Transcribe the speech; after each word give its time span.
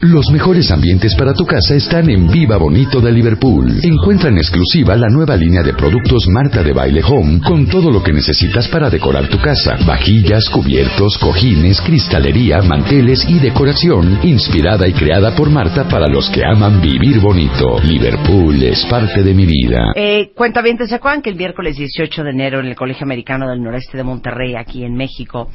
Los 0.00 0.28
mejores 0.32 0.72
ambientes 0.72 1.14
para 1.14 1.34
tu 1.34 1.46
casa 1.46 1.76
están 1.76 2.10
en 2.10 2.26
Viva 2.26 2.56
Bonito 2.56 3.00
de 3.00 3.12
Liverpool. 3.12 3.78
Encuentra 3.80 4.28
en 4.28 4.38
exclusiva 4.38 4.96
la 4.96 5.08
nueva 5.08 5.36
línea 5.36 5.62
de 5.62 5.72
productos 5.72 6.26
Marta 6.26 6.64
de 6.64 6.72
Baile 6.72 7.00
Home 7.04 7.40
con 7.46 7.68
todo 7.68 7.92
lo 7.92 8.02
que 8.02 8.12
necesitas 8.12 8.66
para 8.66 8.90
decorar 8.90 9.28
tu 9.28 9.38
casa. 9.38 9.76
Vajillas, 9.86 10.50
cubiertos, 10.50 11.16
cojines, 11.18 11.80
cristalería, 11.80 12.60
manteles 12.60 13.24
y 13.28 13.38
decoración 13.38 14.18
inspirada 14.24 14.88
y 14.88 14.94
creada 14.94 15.36
por 15.36 15.48
Marta 15.48 15.88
para 15.88 16.08
los 16.08 16.28
que 16.28 16.44
aman 16.44 16.82
vivir 16.82 17.20
bonito. 17.20 17.78
Liverpool 17.80 18.60
es 18.64 18.84
parte 18.86 19.22
de 19.22 19.32
mi 19.32 19.46
vida. 19.46 19.92
Eh, 19.94 20.32
cuentavientes, 20.34 20.88
¿se 20.88 20.96
acuerdan 20.96 21.22
que 21.22 21.30
el 21.30 21.36
miércoles 21.36 21.76
18 21.76 22.24
de 22.24 22.30
enero 22.30 22.58
en 22.58 22.66
el 22.66 22.74
Colegio 22.74 23.04
Americano 23.04 23.48
del 23.48 23.62
Noreste 23.62 23.96
de 23.96 24.02
Monterrey, 24.02 24.56
aquí 24.56 24.82
en 24.82 24.96
México, 24.96 25.50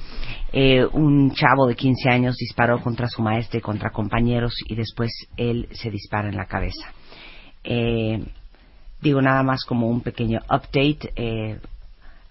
eh, 0.52 0.86
un 0.86 1.32
chavo 1.34 1.68
de 1.68 1.76
15 1.76 2.10
años 2.10 2.36
disparó 2.38 2.82
contra 2.82 3.08
su 3.08 3.22
maestra 3.22 3.60
y 3.60 3.62
contra 3.62 3.92
compañeros 3.92 4.56
y 4.68 4.76
después 4.76 5.12
él 5.38 5.68
se 5.72 5.90
dispara 5.92 6.30
en 6.30 6.38
la 6.38 6.46
cabeza. 6.46 6.92
Eh, 7.64 8.24
digo 9.02 9.22
nada 9.22 9.44
más 9.44 9.64
como 9.66 9.88
un 9.88 10.02
pequeño 10.02 10.40
update. 10.46 11.14
Eh, 11.16 11.60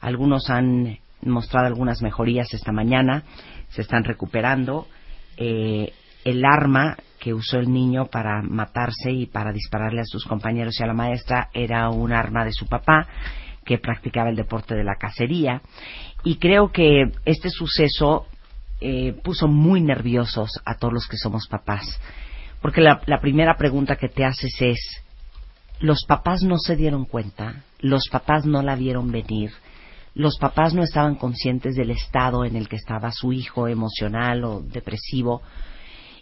algunos 0.00 0.50
han 0.50 0.98
mostrado 1.22 1.66
algunas 1.66 2.02
mejorías 2.02 2.52
esta 2.52 2.72
mañana, 2.72 3.22
se 3.70 3.82
están 3.82 4.04
recuperando. 4.04 4.86
Eh, 5.36 5.92
el 6.24 6.44
arma 6.44 6.96
que 7.20 7.34
usó 7.34 7.58
el 7.58 7.72
niño 7.72 8.06
para 8.06 8.42
matarse 8.42 9.10
y 9.10 9.26
para 9.26 9.52
dispararle 9.52 10.00
a 10.00 10.04
sus 10.04 10.24
compañeros 10.24 10.78
y 10.78 10.82
a 10.82 10.86
la 10.86 10.94
maestra 10.94 11.48
era 11.52 11.88
un 11.90 12.12
arma 12.12 12.44
de 12.44 12.52
su 12.52 12.66
papá 12.66 13.06
que 13.68 13.76
practicaba 13.76 14.30
el 14.30 14.36
deporte 14.36 14.74
de 14.74 14.82
la 14.82 14.96
cacería 14.96 15.60
y 16.24 16.36
creo 16.36 16.72
que 16.72 17.12
este 17.26 17.50
suceso 17.50 18.24
eh, 18.80 19.12
puso 19.22 19.46
muy 19.46 19.82
nerviosos 19.82 20.58
a 20.64 20.76
todos 20.76 20.94
los 20.94 21.06
que 21.06 21.18
somos 21.18 21.46
papás. 21.48 22.00
Porque 22.62 22.80
la, 22.80 23.02
la 23.04 23.20
primera 23.20 23.58
pregunta 23.58 23.96
que 23.96 24.08
te 24.08 24.24
haces 24.24 24.54
es, 24.60 24.80
¿los 25.80 26.06
papás 26.06 26.42
no 26.42 26.56
se 26.56 26.76
dieron 26.76 27.04
cuenta? 27.04 27.62
¿Los 27.78 28.08
papás 28.10 28.46
no 28.46 28.62
la 28.62 28.74
vieron 28.74 29.12
venir? 29.12 29.50
¿Los 30.14 30.38
papás 30.38 30.72
no 30.72 30.82
estaban 30.82 31.16
conscientes 31.16 31.76
del 31.76 31.90
estado 31.90 32.46
en 32.46 32.56
el 32.56 32.70
que 32.70 32.76
estaba 32.76 33.12
su 33.12 33.34
hijo 33.34 33.68
emocional 33.68 34.44
o 34.44 34.62
depresivo? 34.62 35.42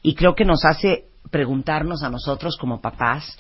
Y 0.03 0.17
creo 0.17 0.35
que 0.35 0.45
nos 0.45 0.65
hace 0.65 1.11
preguntarnos 1.31 2.03
a 2.03 2.11
nosotros 2.11 2.57
como 2.61 2.81
papás, 2.81 3.39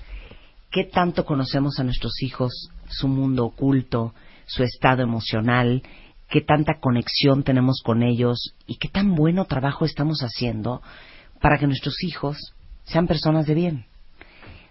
¿qué 0.70 0.84
tanto 0.84 1.24
conocemos 1.24 1.80
a 1.80 1.84
nuestros 1.84 2.22
hijos, 2.22 2.70
su 2.90 3.08
mundo 3.08 3.46
oculto, 3.46 4.14
su 4.46 4.62
estado 4.62 5.02
emocional, 5.02 5.82
qué 6.28 6.40
tanta 6.40 6.80
conexión 6.80 7.42
tenemos 7.42 7.80
con 7.84 8.02
ellos 8.02 8.54
y 8.66 8.76
qué 8.76 8.88
tan 8.88 9.14
bueno 9.14 9.44
trabajo 9.44 9.84
estamos 9.84 10.20
haciendo 10.20 10.82
para 11.40 11.58
que 11.58 11.66
nuestros 11.66 12.02
hijos 12.02 12.54
sean 12.84 13.06
personas 13.06 13.46
de 13.46 13.54
bien. 13.54 13.86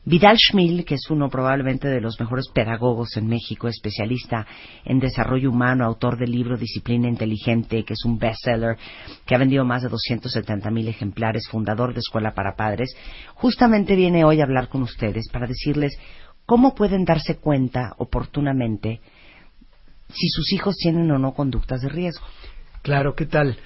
Vidal 0.08 0.38
Schmil, 0.38 0.86
que 0.86 0.94
es 0.96 1.10
uno 1.10 1.30
probablemente 1.30 1.88
de 1.88 2.00
los 2.00 2.20
mejores 2.20 2.48
pedagogos 2.54 3.18
en 3.18 3.26
México, 3.26 3.68
especialista 3.68 4.46
en 4.84 5.00
desarrollo 5.00 5.50
humano, 5.50 5.84
autor 5.84 6.20
del 6.20 6.30
libro 6.30 6.58
Disciplina 6.58 7.08
Inteligente, 7.08 7.84
que 7.84 7.94
es 7.94 8.06
un 8.06 8.20
bestseller, 8.20 8.78
que 9.26 9.34
ha 9.34 9.40
vendido 9.40 9.66
más 9.66 9.82
de 9.82 9.90
270 9.90 10.70
mil 10.70 10.88
ejemplares, 10.88 11.48
fundador 11.50 11.96
de 11.96 12.02
Escuela 12.02 12.36
para 12.36 12.56
Padres, 12.56 12.96
justamente 13.34 13.96
viene 13.96 14.24
hoy 14.24 14.42
a 14.42 14.44
hablar 14.44 14.70
con 14.70 14.84
ustedes 14.84 15.28
para 15.34 15.48
decirles 15.48 15.98
cómo 16.46 16.76
pueden 16.76 17.06
darse 17.06 17.38
cuenta 17.38 17.94
oportunamente 17.98 19.02
si 20.10 20.30
sus 20.30 20.52
hijos 20.54 20.76
tienen 20.78 21.10
o 21.12 21.20
no 21.20 21.34
conductas 21.34 21.82
de 21.82 21.90
riesgo. 21.90 22.26
Claro, 22.82 23.16
¿qué 23.16 23.26
tal? 23.26 23.58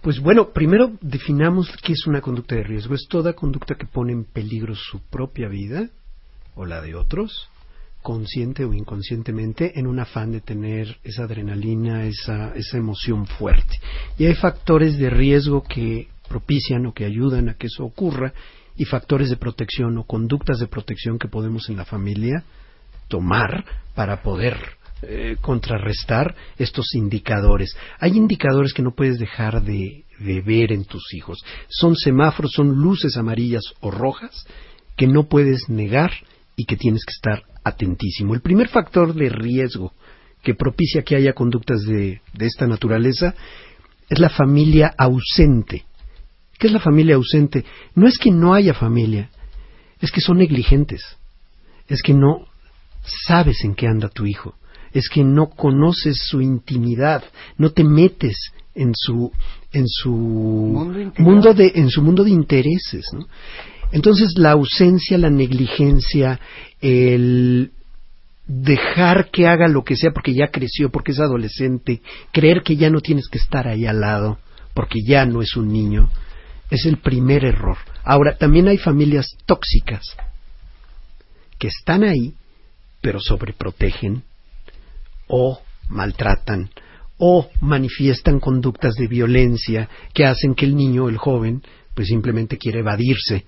Pues 0.00 0.18
bueno, 0.18 0.50
primero 0.52 0.92
definamos 1.00 1.70
qué 1.82 1.92
es 1.92 2.06
una 2.06 2.20
conducta 2.20 2.56
de 2.56 2.64
riesgo. 2.64 2.94
Es 2.94 3.06
toda 3.08 3.34
conducta 3.34 3.76
que 3.76 3.86
pone 3.86 4.12
en 4.12 4.24
peligro 4.24 4.74
su 4.74 5.00
propia 5.00 5.48
vida 5.48 5.90
o 6.54 6.66
la 6.66 6.80
de 6.80 6.94
otros, 6.94 7.48
consciente 8.02 8.64
o 8.64 8.72
inconscientemente, 8.72 9.78
en 9.78 9.86
un 9.86 10.00
afán 10.00 10.32
de 10.32 10.40
tener 10.40 10.98
esa 11.04 11.24
adrenalina, 11.24 12.04
esa, 12.04 12.52
esa 12.54 12.78
emoción 12.78 13.26
fuerte. 13.26 13.78
Y 14.18 14.26
hay 14.26 14.34
factores 14.34 14.98
de 14.98 15.08
riesgo 15.08 15.62
que 15.62 16.08
propician 16.28 16.86
o 16.86 16.94
que 16.94 17.04
ayudan 17.04 17.48
a 17.48 17.54
que 17.54 17.68
eso 17.68 17.84
ocurra 17.84 18.32
y 18.76 18.84
factores 18.84 19.30
de 19.30 19.36
protección 19.36 19.98
o 19.98 20.04
conductas 20.04 20.58
de 20.58 20.66
protección 20.66 21.18
que 21.18 21.28
podemos 21.28 21.68
en 21.68 21.76
la 21.76 21.84
familia 21.84 22.44
tomar 23.08 23.64
para 23.94 24.22
poder 24.22 24.56
eh, 25.02 25.36
contrarrestar 25.40 26.34
estos 26.58 26.94
indicadores. 26.94 27.76
Hay 27.98 28.16
indicadores 28.16 28.72
que 28.72 28.82
no 28.82 28.94
puedes 28.94 29.18
dejar 29.18 29.62
de, 29.62 30.04
ver 30.18 30.72
en 30.72 30.84
tus 30.84 31.12
hijos. 31.14 31.44
Son 31.68 31.96
semáforos, 31.96 32.52
son 32.52 32.68
luces 32.68 33.16
amarillas 33.16 33.64
o 33.80 33.90
rojas 33.90 34.46
que 34.96 35.08
no 35.08 35.24
puedes 35.24 35.68
negar 35.68 36.12
y 36.54 36.66
que 36.66 36.76
tienes 36.76 37.04
que 37.04 37.12
estar 37.12 37.42
atentísimo. 37.64 38.34
El 38.34 38.42
primer 38.42 38.68
factor 38.68 39.12
de 39.12 39.28
riesgo 39.28 39.92
que 40.42 40.54
propicia 40.54 41.02
que 41.02 41.16
haya 41.16 41.32
conductas 41.32 41.82
de, 41.82 42.20
de 42.34 42.46
esta 42.46 42.68
naturaleza 42.68 43.34
es 44.08 44.20
la 44.20 44.30
familia 44.30 44.94
ausente. 44.96 45.84
¿Qué 46.62 46.68
es 46.68 46.74
la 46.74 46.78
familia 46.78 47.16
ausente? 47.16 47.64
No 47.96 48.06
es 48.06 48.18
que 48.18 48.30
no 48.30 48.54
haya 48.54 48.72
familia, 48.72 49.30
es 50.00 50.12
que 50.12 50.20
son 50.20 50.38
negligentes, 50.38 51.02
es 51.88 52.02
que 52.02 52.14
no 52.14 52.46
sabes 53.26 53.64
en 53.64 53.74
qué 53.74 53.88
anda 53.88 54.08
tu 54.08 54.26
hijo, 54.26 54.54
es 54.92 55.08
que 55.08 55.24
no 55.24 55.50
conoces 55.50 56.18
su 56.24 56.40
intimidad, 56.40 57.24
no 57.58 57.70
te 57.72 57.82
metes 57.82 58.52
en 58.76 58.92
su 58.94 59.32
en 59.72 59.88
su 59.88 60.12
mundo, 61.18 61.52
de 61.52 61.72
en 61.74 61.90
su 61.90 62.00
mundo 62.00 62.22
de 62.22 62.30
intereses, 62.30 63.06
¿no? 63.12 63.26
Entonces 63.90 64.34
la 64.36 64.52
ausencia, 64.52 65.18
la 65.18 65.30
negligencia, 65.30 66.38
el 66.80 67.72
dejar 68.46 69.32
que 69.32 69.48
haga 69.48 69.66
lo 69.66 69.82
que 69.82 69.96
sea 69.96 70.12
porque 70.12 70.32
ya 70.32 70.52
creció, 70.52 70.90
porque 70.92 71.10
es 71.10 71.18
adolescente, 71.18 72.02
creer 72.30 72.62
que 72.62 72.76
ya 72.76 72.88
no 72.88 73.00
tienes 73.00 73.26
que 73.26 73.38
estar 73.38 73.66
ahí 73.66 73.84
al 73.84 73.98
lado 73.98 74.38
porque 74.74 75.00
ya 75.04 75.26
no 75.26 75.42
es 75.42 75.56
un 75.56 75.72
niño, 75.72 76.08
es 76.72 76.86
el 76.86 76.96
primer 76.96 77.44
error. 77.44 77.76
Ahora, 78.02 78.36
también 78.38 78.66
hay 78.66 78.78
familias 78.78 79.36
tóxicas 79.44 80.16
que 81.58 81.68
están 81.68 82.02
ahí, 82.02 82.32
pero 83.02 83.20
sobreprotegen, 83.20 84.22
o 85.28 85.60
maltratan 85.88 86.70
o 87.18 87.50
manifiestan 87.60 88.40
conductas 88.40 88.94
de 88.94 89.06
violencia 89.06 89.88
que 90.14 90.24
hacen 90.24 90.54
que 90.54 90.64
el 90.64 90.74
niño, 90.74 91.10
el 91.10 91.18
joven, 91.18 91.62
pues 91.94 92.08
simplemente 92.08 92.56
quiere 92.56 92.80
evadirse 92.80 93.44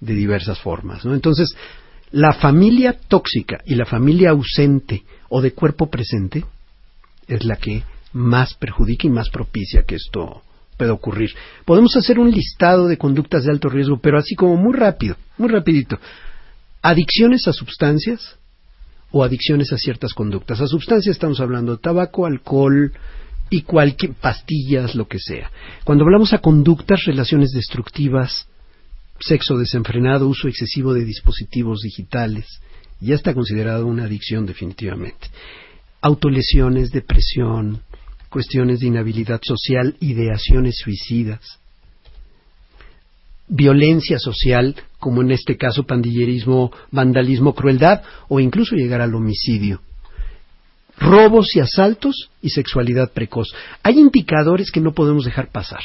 de 0.00 0.14
diversas 0.14 0.58
formas. 0.58 1.04
¿no? 1.04 1.14
Entonces, 1.14 1.54
la 2.10 2.32
familia 2.32 2.98
tóxica 3.06 3.62
y 3.64 3.76
la 3.76 3.86
familia 3.86 4.30
ausente 4.30 5.04
o 5.28 5.40
de 5.40 5.52
cuerpo 5.52 5.88
presente 5.88 6.44
es 7.28 7.44
la 7.44 7.56
que 7.56 7.84
más 8.12 8.54
perjudica 8.54 9.06
y 9.06 9.10
más 9.10 9.30
propicia 9.30 9.84
que 9.84 9.94
esto 9.94 10.42
pueda 10.76 10.92
ocurrir. 10.92 11.30
Podemos 11.64 11.96
hacer 11.96 12.18
un 12.18 12.30
listado 12.30 12.86
de 12.88 12.98
conductas 12.98 13.44
de 13.44 13.52
alto 13.52 13.68
riesgo, 13.68 13.98
pero 14.00 14.18
así 14.18 14.34
como 14.34 14.56
muy 14.56 14.74
rápido, 14.74 15.16
muy 15.38 15.48
rapidito. 15.48 15.98
Adicciones 16.82 17.48
a 17.48 17.52
sustancias, 17.52 18.38
o 19.14 19.22
adicciones 19.22 19.72
a 19.72 19.78
ciertas 19.78 20.12
conductas. 20.12 20.60
A 20.60 20.66
sustancias 20.66 21.14
estamos 21.14 21.38
hablando 21.38 21.76
de 21.76 21.82
tabaco, 21.82 22.26
alcohol 22.26 22.92
y 23.48 23.62
cualquier 23.62 24.14
pastillas, 24.14 24.96
lo 24.96 25.06
que 25.06 25.20
sea. 25.20 25.52
Cuando 25.84 26.02
hablamos 26.02 26.32
a 26.32 26.38
conductas, 26.38 27.04
relaciones 27.04 27.52
destructivas, 27.52 28.48
sexo 29.20 29.56
desenfrenado, 29.56 30.26
uso 30.26 30.48
excesivo 30.48 30.92
de 30.94 31.04
dispositivos 31.04 31.82
digitales, 31.82 32.60
ya 32.98 33.14
está 33.14 33.34
considerado 33.34 33.86
una 33.86 34.06
adicción 34.06 34.46
definitivamente. 34.46 35.28
Autolesiones, 36.00 36.90
depresión, 36.90 37.82
cuestiones 38.34 38.80
de 38.80 38.88
inhabilidad 38.88 39.40
social, 39.44 39.94
ideaciones 40.00 40.78
suicidas, 40.78 41.60
violencia 43.46 44.18
social, 44.18 44.74
como 44.98 45.22
en 45.22 45.30
este 45.30 45.56
caso 45.56 45.84
pandillerismo, 45.84 46.72
vandalismo, 46.90 47.54
crueldad 47.54 48.02
o 48.28 48.40
incluso 48.40 48.74
llegar 48.74 49.00
al 49.00 49.14
homicidio. 49.14 49.82
Robos 50.98 51.54
y 51.54 51.60
asaltos 51.60 52.28
y 52.42 52.50
sexualidad 52.50 53.12
precoz. 53.12 53.54
Hay 53.84 54.00
indicadores 54.00 54.72
que 54.72 54.80
no 54.80 54.94
podemos 54.94 55.24
dejar 55.24 55.52
pasar. 55.52 55.82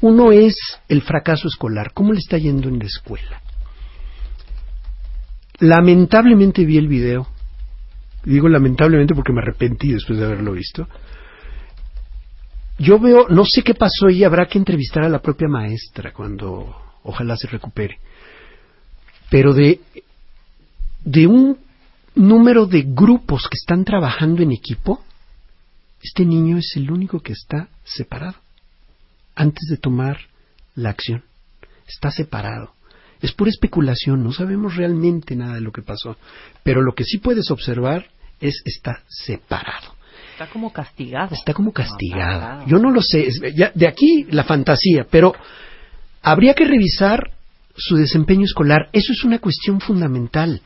Uno 0.00 0.32
es 0.32 0.56
el 0.88 1.02
fracaso 1.02 1.46
escolar. 1.46 1.92
¿Cómo 1.94 2.12
le 2.12 2.18
está 2.18 2.36
yendo 2.36 2.68
en 2.68 2.80
la 2.80 2.86
escuela? 2.86 3.42
Lamentablemente 5.60 6.64
vi 6.64 6.78
el 6.78 6.88
video. 6.88 7.28
Digo 8.24 8.48
lamentablemente 8.48 9.14
porque 9.14 9.32
me 9.32 9.40
arrepentí 9.40 9.92
después 9.92 10.18
de 10.18 10.24
haberlo 10.24 10.50
visto. 10.50 10.88
Yo 12.80 12.98
veo, 12.98 13.28
no 13.28 13.44
sé 13.44 13.62
qué 13.62 13.74
pasó 13.74 14.08
y 14.08 14.24
habrá 14.24 14.46
que 14.46 14.56
entrevistar 14.56 15.04
a 15.04 15.10
la 15.10 15.20
propia 15.20 15.48
maestra 15.48 16.14
cuando 16.14 16.74
ojalá 17.02 17.36
se 17.36 17.46
recupere. 17.46 17.98
Pero 19.28 19.52
de, 19.52 19.80
de 21.04 21.26
un 21.26 21.58
número 22.14 22.64
de 22.64 22.84
grupos 22.86 23.48
que 23.50 23.56
están 23.56 23.84
trabajando 23.84 24.42
en 24.42 24.52
equipo, 24.52 25.04
este 26.02 26.24
niño 26.24 26.56
es 26.56 26.72
el 26.74 26.90
único 26.90 27.20
que 27.20 27.34
está 27.34 27.68
separado 27.84 28.36
antes 29.34 29.68
de 29.68 29.76
tomar 29.76 30.18
la 30.74 30.88
acción. 30.88 31.22
Está 31.86 32.10
separado. 32.10 32.72
Es 33.20 33.32
pura 33.32 33.50
especulación, 33.50 34.24
no 34.24 34.32
sabemos 34.32 34.76
realmente 34.76 35.36
nada 35.36 35.56
de 35.56 35.60
lo 35.60 35.70
que 35.70 35.82
pasó. 35.82 36.16
Pero 36.62 36.80
lo 36.80 36.94
que 36.94 37.04
sí 37.04 37.18
puedes 37.18 37.50
observar 37.50 38.06
es 38.40 38.62
está 38.64 39.02
separado. 39.06 39.99
Está 40.40 40.54
como 40.54 40.72
castigado. 40.72 41.34
Está 41.34 41.52
como 41.52 41.70
castigado. 41.70 42.64
Yo 42.66 42.78
no 42.78 42.90
lo 42.90 43.02
sé. 43.02 43.28
de 43.74 43.86
aquí 43.86 44.24
la 44.30 44.42
fantasía, 44.44 45.06
pero 45.10 45.34
habría 46.22 46.54
que 46.54 46.64
revisar 46.64 47.32
su 47.76 47.96
desempeño 47.96 48.46
escolar. 48.46 48.88
Eso 48.94 49.12
es 49.12 49.22
una 49.22 49.38
cuestión 49.38 49.82
fundamental. 49.82 50.62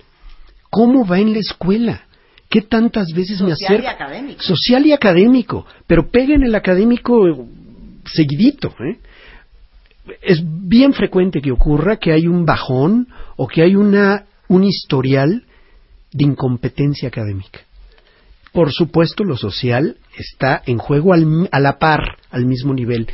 ¿Cómo 0.71 1.05
va 1.05 1.19
en 1.19 1.33
la 1.33 1.41
escuela? 1.41 2.05
¿Qué 2.49 2.61
tantas 2.63 3.09
veces 3.17 3.43
me 3.43 3.51
acerco? 3.51 3.75
Social 3.75 3.83
y 3.83 3.87
académico. 3.87 4.43
Social 4.43 4.87
y 4.87 4.93
académico. 4.93 5.67
Pero 5.89 6.09
pega 6.09 6.37
en 6.37 6.45
el 6.45 6.55
académico 6.55 7.25
seguidito. 8.05 8.69
¿eh? 8.79 9.01
Es 10.23 10.41
bien 10.45 10.93
frecuente 10.93 11.41
que 11.41 11.51
ocurra 11.51 11.97
que 11.97 12.13
hay 12.13 12.29
un 12.29 12.45
bajón 12.45 13.09
o 13.35 13.49
que 13.49 13.63
hay 13.63 13.75
una, 13.75 14.27
un 14.47 14.63
historial 14.63 15.43
de 16.13 16.25
incompetencia 16.25 17.09
académica. 17.09 17.63
Por 18.55 18.73
supuesto, 18.73 19.25
lo 19.25 19.37
social 19.37 19.97
está 20.17 20.63
en 20.65 20.79
juego 20.79 21.13
al, 21.13 21.49
a 21.51 21.59
la 21.59 21.81
par, 21.81 22.19
al 22.31 22.47
mismo 22.47 22.73
nivel. 22.73 23.09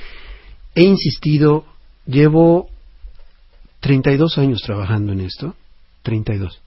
He 0.75 0.83
insistido, 0.83 1.65
llevo 2.07 2.69
32 3.81 4.37
años 4.37 4.61
trabajando 4.61 5.13
en 5.13 5.21
esto, 5.21 5.57
32. 6.03 6.61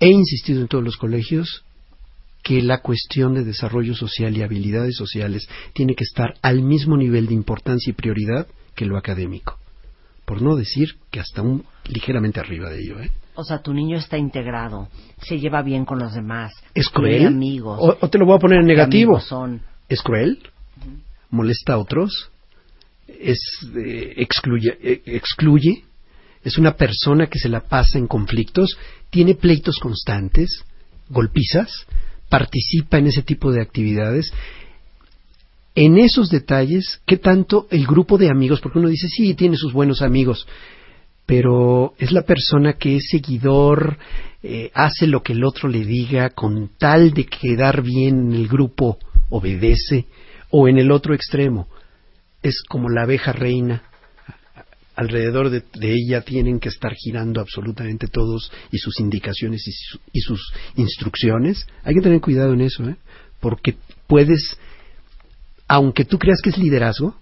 He 0.00 0.08
insistido 0.08 0.62
en 0.62 0.68
todos 0.68 0.82
los 0.82 0.96
colegios 0.96 1.62
que 2.42 2.62
la 2.62 2.80
cuestión 2.80 3.34
de 3.34 3.44
desarrollo 3.44 3.94
social 3.94 4.34
y 4.34 4.42
habilidades 4.42 4.96
sociales 4.96 5.46
tiene 5.74 5.94
que 5.94 6.04
estar 6.04 6.34
al 6.40 6.62
mismo 6.62 6.96
nivel 6.96 7.26
de 7.26 7.34
importancia 7.34 7.90
y 7.90 7.94
prioridad 7.94 8.46
que 8.74 8.86
lo 8.86 8.96
académico. 8.96 9.58
Por 10.32 10.40
no 10.40 10.56
decir 10.56 10.94
que 11.10 11.20
hasta 11.20 11.42
un 11.42 11.62
ligeramente 11.84 12.40
arriba 12.40 12.70
de 12.70 12.80
ello. 12.80 12.98
¿eh? 13.00 13.10
O 13.34 13.44
sea, 13.44 13.60
tu 13.60 13.74
niño 13.74 13.98
está 13.98 14.16
integrado, 14.16 14.88
se 15.20 15.38
lleva 15.38 15.60
bien 15.60 15.84
con 15.84 15.98
los 15.98 16.14
demás, 16.14 16.54
es 16.72 16.88
cruel. 16.88 17.26
amigos. 17.26 17.78
O, 17.82 17.98
o 18.00 18.08
te 18.08 18.16
lo 18.16 18.24
voy 18.24 18.36
a 18.36 18.38
poner 18.38 18.60
en 18.60 18.66
¿Qué 18.66 18.72
negativo. 18.72 19.20
son? 19.20 19.60
Es 19.90 20.00
cruel, 20.00 20.38
molesta 21.28 21.74
a 21.74 21.78
otros, 21.78 22.30
es 23.06 23.40
eh, 23.76 24.14
excluye, 24.16 24.78
eh, 24.82 25.02
excluye, 25.04 25.84
es 26.42 26.56
una 26.56 26.76
persona 26.78 27.26
que 27.26 27.38
se 27.38 27.50
la 27.50 27.60
pasa 27.60 27.98
en 27.98 28.06
conflictos, 28.06 28.78
tiene 29.10 29.34
pleitos 29.34 29.78
constantes, 29.80 30.64
golpizas, 31.10 31.70
participa 32.30 32.96
en 32.96 33.08
ese 33.08 33.20
tipo 33.20 33.52
de 33.52 33.60
actividades. 33.60 34.32
En 35.74 35.98
esos 35.98 36.28
detalles, 36.28 37.00
¿qué 37.06 37.16
tanto 37.16 37.66
el 37.70 37.86
grupo 37.86 38.18
de 38.18 38.28
amigos? 38.30 38.60
Porque 38.60 38.78
uno 38.78 38.88
dice, 38.88 39.08
sí, 39.08 39.34
tiene 39.34 39.56
sus 39.56 39.72
buenos 39.72 40.02
amigos, 40.02 40.46
pero 41.24 41.94
es 41.98 42.12
la 42.12 42.22
persona 42.22 42.74
que 42.74 42.96
es 42.96 43.08
seguidor, 43.10 43.96
eh, 44.42 44.70
hace 44.74 45.06
lo 45.06 45.22
que 45.22 45.32
el 45.32 45.44
otro 45.44 45.68
le 45.68 45.84
diga 45.84 46.30
con 46.30 46.70
tal 46.78 47.12
de 47.12 47.24
quedar 47.24 47.82
bien 47.82 48.26
en 48.26 48.32
el 48.34 48.48
grupo, 48.48 48.98
obedece, 49.30 50.06
o 50.50 50.68
en 50.68 50.78
el 50.78 50.90
otro 50.90 51.14
extremo, 51.14 51.68
es 52.42 52.62
como 52.68 52.90
la 52.90 53.04
abeja 53.04 53.32
reina, 53.32 53.82
alrededor 54.94 55.48
de, 55.48 55.62
de, 55.74 55.94
ella 55.94 56.20
tienen 56.20 56.60
que 56.60 56.68
estar 56.68 56.92
girando 56.94 57.40
absolutamente 57.40 58.08
todos 58.08 58.52
y 58.70 58.78
sus 58.78 59.00
indicaciones 59.00 59.66
y, 59.66 59.72
su, 59.72 59.98
y, 60.12 60.20
sus 60.20 60.52
instrucciones. 60.76 61.66
Hay 61.82 61.94
que 61.94 62.02
tener 62.02 62.20
cuidado 62.20 62.52
en 62.52 62.60
eso, 62.60 62.86
¿eh? 62.88 62.96
porque 63.40 63.76
puedes, 64.06 64.58
aunque 65.72 66.04
tú 66.04 66.18
creas 66.18 66.42
que 66.42 66.50
es 66.50 66.58
liderazgo, 66.58 67.16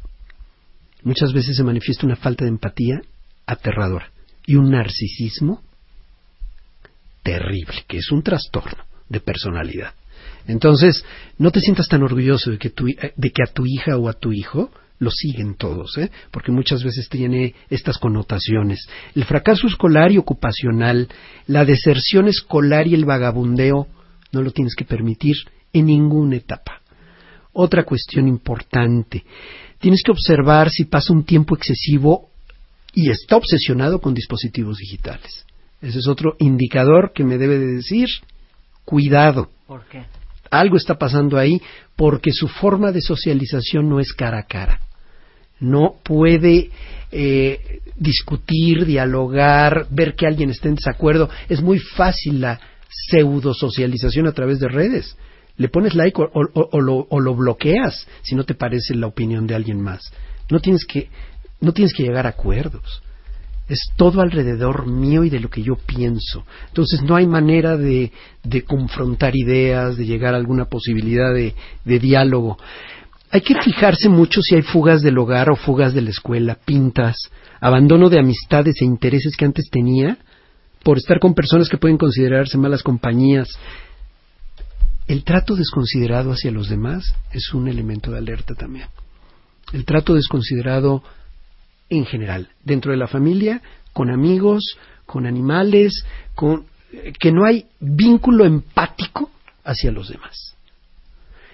muchas 1.05 1.33
veces 1.33 1.57
se 1.57 1.63
manifiesta 1.63 2.05
una 2.05 2.17
falta 2.17 2.45
de 2.45 2.51
empatía 2.51 3.01
aterradora 3.47 4.11
y 4.45 4.57
un 4.57 4.73
narcisismo 4.73 5.63
terrible, 7.23 7.85
que 7.87 7.99
es 7.99 8.11
un 8.11 8.25
trastorno 8.25 8.83
de 9.09 9.21
personalidad. 9.21 9.95
Entonces, 10.49 11.05
no 11.39 11.53
te 11.53 11.61
sientas 11.61 11.87
tan 11.87 12.03
orgulloso 12.03 12.51
de 12.51 12.59
que, 12.59 12.71
tu, 12.71 12.87
de 12.87 13.31
que 13.31 13.43
a 13.45 13.53
tu 13.53 13.67
hija 13.67 13.97
o 13.97 14.09
a 14.09 14.15
tu 14.15 14.33
hijo 14.33 14.73
lo 14.99 15.13
siguen 15.13 15.55
todos, 15.55 15.97
¿eh? 15.99 16.11
porque 16.33 16.51
muchas 16.51 16.83
veces 16.83 17.09
tiene 17.09 17.55
estas 17.69 17.99
connotaciones. 17.99 18.85
El 19.15 19.27
fracaso 19.27 19.69
escolar 19.69 20.11
y 20.11 20.19
ocupacional, 20.19 21.09
la 21.47 21.65
deserción 21.65 22.27
escolar 22.27 22.89
y 22.89 22.95
el 22.95 23.05
vagabundeo, 23.05 23.87
no 24.33 24.43
lo 24.43 24.51
tienes 24.51 24.75
que 24.75 24.85
permitir 24.85 25.37
en 25.73 25.87
ninguna 25.87 26.35
etapa. 26.35 26.80
Otra 27.53 27.85
cuestión 27.85 28.29
importante, 28.29 29.25
tienes 29.79 30.03
que 30.05 30.13
observar 30.13 30.71
si 30.71 30.85
pasa 30.85 31.13
un 31.13 31.25
tiempo 31.25 31.57
excesivo 31.57 32.31
y 32.95 33.11
está 33.11 33.37
obsesionado 33.37 34.01
con 34.01 34.15
dispositivos 34.15 34.79
digitales. 34.79 35.45
Ese 35.81 35.99
es 35.99 36.07
otro 36.07 36.37
indicador 36.39 37.13
que 37.15 37.25
me 37.25 37.39
debe 37.39 37.59
de 37.59 37.75
decir, 37.77 38.09
cuidado. 38.85 39.51
¿Por 39.67 39.87
qué? 39.87 40.05
Algo 40.51 40.77
está 40.77 40.99
pasando 40.99 41.39
ahí 41.39 41.61
porque 41.97 42.33
su 42.33 42.49
forma 42.49 42.93
de 42.93 43.01
socialización 43.01 43.89
no 43.89 44.01
es 44.01 44.13
cara 44.13 44.39
a 44.39 44.47
cara 44.47 44.81
no 45.61 45.97
puede 46.03 46.71
eh, 47.13 47.81
discutir, 47.97 48.87
dialogar, 48.87 49.87
ver 49.91 50.15
que 50.15 50.27
alguien 50.27 50.51
está 50.51 50.69
en 50.69 50.77
desacuerdo. 50.77 51.29
Es 51.49 51.61
muy 51.61 51.79
fácil 51.79 52.41
la 52.41 52.59
pseudo 52.89 53.55
socialización 53.55 54.27
a 54.27 54.33
través 54.33 54.59
de 54.59 54.69
redes. 54.69 55.17
Le 55.61 55.69
pones 55.69 55.95
like 55.95 56.19
o, 56.19 56.25
o, 56.33 56.69
o, 56.73 56.81
lo, 56.81 57.07
o, 57.11 57.21
lo, 57.21 57.35
bloqueas 57.35 58.07
si 58.23 58.35
no 58.35 58.45
te 58.45 58.55
parece 58.55 58.95
la 58.95 59.07
opinión 59.07 59.47
de 59.47 59.55
alguien 59.55 59.79
más. 59.79 60.01
No 60.51 60.59
tienes 60.59 60.87
que, 60.87 61.11
no 61.61 61.73
tienes 61.73 61.93
que 61.93 62.03
llegar 62.03 62.25
a 62.25 62.31
acuerdos. 62.31 63.03
Es 63.69 63.91
todo 63.95 64.23
alrededor 64.23 64.87
mío 64.87 65.23
y 65.23 65.29
de 65.29 65.39
lo 65.39 65.51
que 65.51 65.63
yo 65.63 65.77
pienso. 65.77 66.47
Entonces 66.69 67.03
no 67.03 67.15
hay 67.15 67.27
manera 67.27 67.77
de, 67.77 68.11
de 68.43 68.65
confrontar 68.65 69.37
ideas, 69.37 69.99
de 69.99 70.07
llegar 70.07 70.33
a 70.33 70.39
alguna 70.39 70.65
posibilidad 70.65 71.35
de, 71.35 71.55
de 71.85 71.99
diálogo. 71.99 72.57
Hay 73.31 73.43
que 73.43 73.55
fijarse 73.63 74.09
mucho 74.09 74.41
si 74.41 74.55
hay 74.55 74.63
fugas 74.63 75.03
del 75.03 75.19
hogar 75.19 75.51
o 75.51 75.57
fugas 75.57 75.93
de 75.93 76.01
la 76.01 76.09
escuela, 76.09 76.57
pintas, 76.65 77.19
abandono 77.61 78.09
de 78.09 78.19
amistades 78.19 78.77
e 78.81 78.87
intereses 78.87 79.37
que 79.37 79.45
antes 79.45 79.69
tenía 79.71 80.17
por 80.83 80.97
estar 80.97 81.21
con 81.21 81.35
personas 81.35 81.69
que 81.69 81.77
pueden 81.77 81.99
considerarse 81.99 82.57
malas 82.57 82.83
compañías. 82.83 83.47
El 85.11 85.25
trato 85.25 85.57
desconsiderado 85.57 86.31
hacia 86.31 86.53
los 86.53 86.69
demás 86.69 87.17
es 87.33 87.53
un 87.53 87.67
elemento 87.67 88.13
de 88.13 88.19
alerta 88.19 88.55
también. 88.55 88.87
El 89.73 89.85
trato 89.85 90.15
desconsiderado 90.15 91.03
en 91.89 92.07
general, 92.07 92.51
dentro 92.63 92.93
de 92.93 92.97
la 92.97 93.09
familia, 93.09 93.61
con 93.93 94.09
amigos, 94.09 94.79
con 95.07 95.27
animales, 95.27 96.05
con 96.37 96.67
que 97.19 97.33
no 97.33 97.45
hay 97.45 97.67
vínculo 97.81 98.45
empático 98.45 99.33
hacia 99.65 99.91
los 99.91 100.11
demás. 100.11 100.55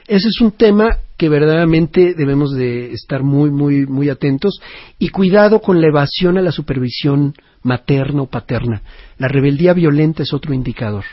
Ese 0.07 0.29
es 0.29 0.39
un 0.43 0.53
tema 0.53 0.99
que 1.17 1.31
verdaderamente 1.31 2.13
debemos 2.13 2.53
de 2.53 2.93
estar 2.93 3.23
muy, 3.23 3.51
muy, 3.51 3.87
muy 3.87 4.11
atentos 4.11 4.61
y 4.99 5.09
cuidado 5.09 5.63
con 5.63 5.81
la 5.81 5.87
evasión 5.87 6.37
a 6.37 6.43
la 6.43 6.53
supervisión 6.53 7.33
materna 7.63 8.21
o 8.21 8.27
paterna. 8.27 8.83
La 9.17 9.29
rebeldía 9.29 9.73
violenta 9.73 10.25
es 10.25 10.35
otro 10.35 10.53
indicador. 10.53 11.07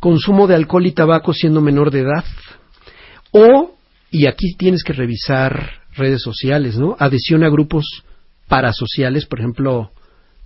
Consumo 0.00 0.46
de 0.46 0.54
alcohol 0.54 0.86
y 0.86 0.92
tabaco 0.92 1.32
siendo 1.32 1.60
menor 1.60 1.90
de 1.90 2.00
edad. 2.00 2.24
O, 3.32 3.74
y 4.10 4.26
aquí 4.26 4.54
tienes 4.56 4.82
que 4.84 4.92
revisar 4.92 5.70
redes 5.94 6.22
sociales, 6.22 6.78
¿no? 6.78 6.96
Adhesión 6.98 7.44
a 7.44 7.50
grupos 7.50 7.84
parasociales, 8.48 9.26
por 9.26 9.40
ejemplo, 9.40 9.90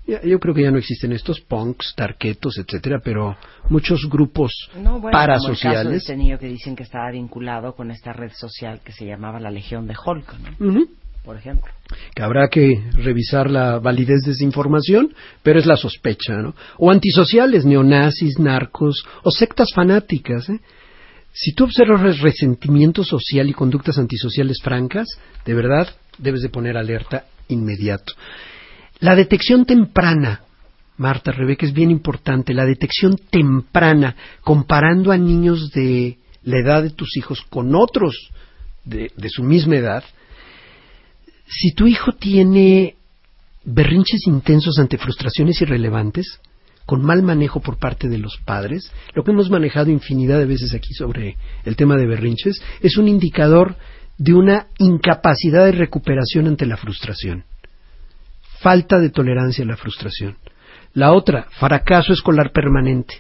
yo 0.06 0.40
creo 0.40 0.54
que 0.54 0.62
ya 0.62 0.71
no 0.71 0.78
existen 0.78 1.12
estos 1.12 1.40
punks, 1.40 1.94
tarquetos, 1.94 2.59
etcétera, 2.59 3.00
pero 3.04 3.37
muchos 3.68 4.09
grupos 4.11 4.52
no, 4.76 5.00
bueno, 5.00 5.16
parasociales. 5.16 5.61
Como 5.61 5.71
el 5.71 5.76
caso 5.76 5.90
de 5.90 5.97
este 5.97 6.16
niño 6.16 6.38
que 6.38 6.49
dicen 6.49 6.75
que 6.75 6.82
estaba 6.82 7.11
vinculado 7.12 7.75
con 7.75 7.90
esta 7.90 8.12
red 8.12 8.32
social 8.35 8.80
que 8.85 8.92
se 8.92 9.06
llamaba 9.06 9.38
la 9.38 9.50
Legión 9.50 9.87
de 9.87 9.94
Hulk, 9.94 10.35
¿no? 10.38 10.66
Uh 10.66 10.73
-huh. 10.73 10.88
Por 11.24 11.36
ejemplo. 11.36 11.70
Que 12.14 12.22
habrá 12.22 12.48
que 12.48 12.82
revisar 12.94 13.50
la 13.50 13.78
validez 13.78 14.22
de 14.24 14.32
esa 14.32 14.44
información, 14.44 15.14
pero 15.42 15.60
es 15.60 15.66
la 15.66 15.76
sospecha, 15.76 16.34
¿no? 16.34 16.54
O 16.78 16.90
antisociales, 16.90 17.64
neonazis, 17.64 18.38
narcos, 18.38 19.04
o 19.22 19.30
sectas 19.30 19.68
fanáticas, 19.74 20.48
¿eh? 20.48 20.60
Si 21.32 21.54
tú 21.54 21.64
observas 21.64 22.20
resentimiento 22.20 23.04
social 23.04 23.48
y 23.48 23.54
conductas 23.54 23.96
antisociales 23.98 24.58
francas, 24.62 25.08
de 25.46 25.54
verdad 25.54 25.88
debes 26.18 26.42
de 26.42 26.50
poner 26.50 26.76
alerta 26.76 27.24
inmediato. 27.48 28.12
La 29.00 29.16
detección 29.16 29.64
temprana, 29.64 30.42
Marta, 30.98 31.32
Rebeca, 31.32 31.64
es 31.64 31.72
bien 31.72 31.90
importante. 31.90 32.52
La 32.52 32.66
detección 32.66 33.16
temprana, 33.30 34.14
comparando 34.42 35.10
a 35.10 35.16
niños 35.16 35.70
de 35.70 36.18
la 36.42 36.58
edad 36.58 36.82
de 36.82 36.90
tus 36.90 37.16
hijos 37.16 37.40
con 37.48 37.74
otros 37.74 38.14
de, 38.84 39.10
de 39.16 39.28
su 39.30 39.42
misma 39.42 39.76
edad. 39.76 40.04
Si 41.54 41.75
tu 41.75 41.87
hijo 41.87 42.12
tiene 42.12 42.97
berrinches 43.64 44.26
intensos 44.26 44.78
ante 44.78 44.97
frustraciones 44.97 45.61
irrelevantes, 45.61 46.40
con 46.87 47.02
mal 47.02 47.23
manejo 47.23 47.61
por 47.61 47.78
parte 47.78 48.09
de 48.09 48.18
los 48.18 48.38
padres, 48.44 48.90
lo 49.14 49.23
que 49.23 49.32
hemos 49.32 49.50
manejado 49.50 49.90
infinidad 49.90 50.38
de 50.38 50.47
veces 50.47 50.75
aquí 50.75 50.94
sobre 50.94 51.37
el 51.64 51.76
tema 51.76 51.97
de 51.97 52.06
berrinches, 52.06 52.61
es 52.80 52.97
un 52.97 53.06
indicador 53.06 53.76
de 54.18 54.35
una 54.35 54.68
incapacidad 54.78 55.66
de 55.66 55.73
recuperación 55.73 56.47
ante 56.47 56.66
la 56.66 56.76
frustración. 56.76 57.44
Falta 58.61 58.99
de 58.99 59.11
tolerancia 59.11 59.64
a 59.64 59.68
la 59.68 59.76
frustración. 59.76 60.37
La 60.94 61.12
otra, 61.12 61.49
fracaso 61.59 62.12
escolar 62.12 62.50
permanente. 62.52 63.16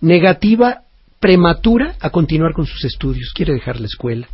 Negativa 0.00 0.82
prematura 1.20 1.96
a 2.00 2.10
continuar 2.10 2.52
con 2.52 2.66
sus 2.66 2.84
estudios, 2.84 3.32
quiere 3.34 3.54
dejar 3.54 3.80
la 3.80 3.86
escuela. 3.86 4.28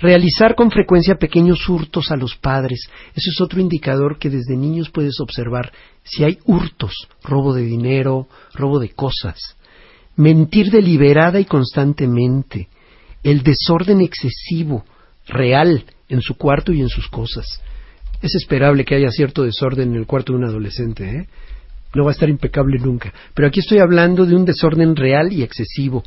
Realizar 0.00 0.54
con 0.54 0.70
frecuencia 0.70 1.16
pequeños 1.16 1.68
hurtos 1.68 2.10
a 2.10 2.16
los 2.16 2.34
padres. 2.36 2.88
Eso 3.14 3.30
es 3.30 3.40
otro 3.40 3.60
indicador 3.60 4.18
que 4.18 4.30
desde 4.30 4.56
niños 4.56 4.88
puedes 4.88 5.20
observar. 5.20 5.72
Si 6.04 6.24
hay 6.24 6.38
hurtos, 6.46 7.08
robo 7.22 7.52
de 7.52 7.62
dinero, 7.62 8.26
robo 8.54 8.78
de 8.78 8.90
cosas. 8.90 9.56
Mentir 10.16 10.70
deliberada 10.70 11.38
y 11.38 11.44
constantemente. 11.44 12.68
El 13.22 13.42
desorden 13.42 14.00
excesivo, 14.00 14.86
real, 15.26 15.84
en 16.08 16.22
su 16.22 16.34
cuarto 16.34 16.72
y 16.72 16.80
en 16.80 16.88
sus 16.88 17.08
cosas. 17.08 17.46
Es 18.22 18.34
esperable 18.34 18.86
que 18.86 18.94
haya 18.94 19.10
cierto 19.10 19.42
desorden 19.42 19.90
en 19.90 19.96
el 19.96 20.06
cuarto 20.06 20.32
de 20.32 20.38
un 20.38 20.44
adolescente, 20.44 21.04
¿eh? 21.04 21.28
No 21.94 22.04
va 22.04 22.10
a 22.10 22.14
estar 22.14 22.28
impecable 22.28 22.78
nunca. 22.78 23.12
Pero 23.34 23.48
aquí 23.48 23.60
estoy 23.60 23.80
hablando 23.80 24.24
de 24.24 24.34
un 24.34 24.46
desorden 24.46 24.96
real 24.96 25.32
y 25.32 25.42
excesivo. 25.42 26.04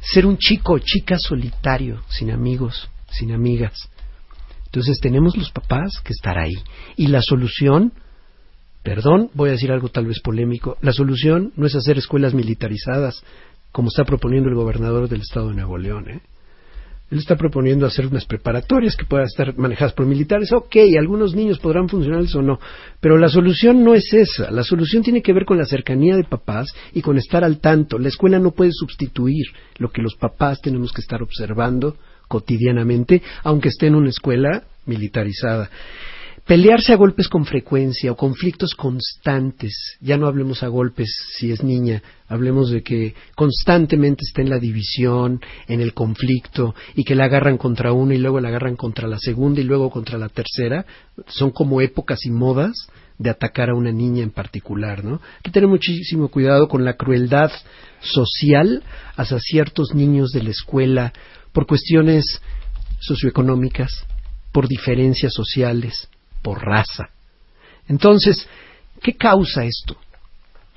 Ser 0.00 0.26
un 0.26 0.36
chico 0.36 0.74
o 0.74 0.78
chica 0.78 1.16
solitario, 1.18 2.02
sin 2.08 2.32
amigos, 2.32 2.90
sin 3.10 3.32
amigas. 3.32 3.90
Entonces 4.66 5.00
tenemos 5.00 5.36
los 5.36 5.50
papás 5.50 6.00
que 6.04 6.12
estar 6.12 6.38
ahí. 6.38 6.54
Y 6.96 7.08
la 7.08 7.22
solución, 7.22 7.92
perdón, 8.82 9.30
voy 9.34 9.48
a 9.48 9.52
decir 9.52 9.72
algo 9.72 9.88
tal 9.88 10.06
vez 10.06 10.20
polémico, 10.20 10.76
la 10.80 10.92
solución 10.92 11.52
no 11.56 11.66
es 11.66 11.74
hacer 11.74 11.98
escuelas 11.98 12.34
militarizadas, 12.34 13.24
como 13.72 13.88
está 13.88 14.04
proponiendo 14.04 14.48
el 14.48 14.54
gobernador 14.54 15.08
del 15.08 15.22
estado 15.22 15.48
de 15.48 15.54
Nuevo 15.54 15.76
León. 15.76 16.08
¿eh? 16.08 16.20
Él 17.10 17.18
está 17.18 17.34
proponiendo 17.36 17.86
hacer 17.86 18.06
unas 18.06 18.24
preparatorias 18.24 18.94
que 18.94 19.04
puedan 19.04 19.26
estar 19.26 19.58
manejadas 19.58 19.92
por 19.94 20.06
militares. 20.06 20.52
Ok, 20.52 20.76
algunos 20.96 21.34
niños 21.34 21.58
podrán 21.58 21.88
funcionar 21.88 22.20
eso 22.22 22.38
o 22.38 22.42
no. 22.42 22.60
Pero 23.00 23.18
la 23.18 23.28
solución 23.28 23.82
no 23.82 23.94
es 23.94 24.12
esa. 24.12 24.52
La 24.52 24.62
solución 24.62 25.02
tiene 25.02 25.20
que 25.20 25.32
ver 25.32 25.44
con 25.44 25.58
la 25.58 25.64
cercanía 25.64 26.14
de 26.14 26.22
papás 26.22 26.72
y 26.92 27.02
con 27.02 27.18
estar 27.18 27.42
al 27.42 27.58
tanto. 27.58 27.98
La 27.98 28.08
escuela 28.08 28.38
no 28.38 28.52
puede 28.52 28.70
sustituir 28.72 29.46
lo 29.78 29.90
que 29.90 30.02
los 30.02 30.14
papás 30.14 30.60
tenemos 30.60 30.92
que 30.92 31.00
estar 31.00 31.20
observando 31.20 31.96
cotidianamente, 32.30 33.22
aunque 33.42 33.70
esté 33.70 33.88
en 33.88 33.96
una 33.96 34.10
escuela 34.10 34.62
militarizada. 34.86 35.68
Pelearse 36.46 36.92
a 36.92 36.96
golpes 36.96 37.28
con 37.28 37.44
frecuencia 37.44 38.12
o 38.12 38.16
conflictos 38.16 38.74
constantes, 38.74 39.98
ya 40.00 40.16
no 40.16 40.26
hablemos 40.26 40.62
a 40.62 40.68
golpes 40.68 41.10
si 41.36 41.50
es 41.50 41.62
niña, 41.62 42.02
hablemos 42.28 42.70
de 42.70 42.82
que 42.82 43.14
constantemente 43.34 44.22
está 44.24 44.42
en 44.42 44.50
la 44.50 44.58
división, 44.58 45.40
en 45.66 45.80
el 45.80 45.92
conflicto, 45.92 46.74
y 46.94 47.02
que 47.02 47.16
la 47.16 47.24
agarran 47.24 47.58
contra 47.58 47.92
una 47.92 48.14
y 48.14 48.18
luego 48.18 48.40
la 48.40 48.48
agarran 48.48 48.76
contra 48.76 49.08
la 49.08 49.18
segunda 49.18 49.60
y 49.60 49.64
luego 49.64 49.90
contra 49.90 50.18
la 50.18 50.28
tercera, 50.28 50.86
son 51.26 51.50
como 51.50 51.80
épocas 51.80 52.24
y 52.24 52.30
modas 52.30 52.88
de 53.18 53.30
atacar 53.30 53.70
a 53.70 53.74
una 53.74 53.92
niña 53.92 54.22
en 54.22 54.30
particular, 54.30 55.04
¿no? 55.04 55.20
Hay 55.36 55.42
que 55.44 55.50
tener 55.50 55.68
muchísimo 55.68 56.28
cuidado 56.28 56.68
con 56.68 56.84
la 56.84 56.94
crueldad 56.94 57.50
social 58.00 58.82
hacia 59.14 59.38
ciertos 59.40 59.94
niños 59.94 60.30
de 60.30 60.42
la 60.42 60.50
escuela 60.50 61.12
por 61.52 61.66
cuestiones 61.66 62.40
socioeconómicas, 63.00 64.06
por 64.52 64.68
diferencias 64.68 65.32
sociales, 65.32 66.08
por 66.42 66.64
raza. 66.64 67.10
Entonces, 67.88 68.46
¿qué 69.02 69.14
causa 69.14 69.64
esto? 69.64 69.96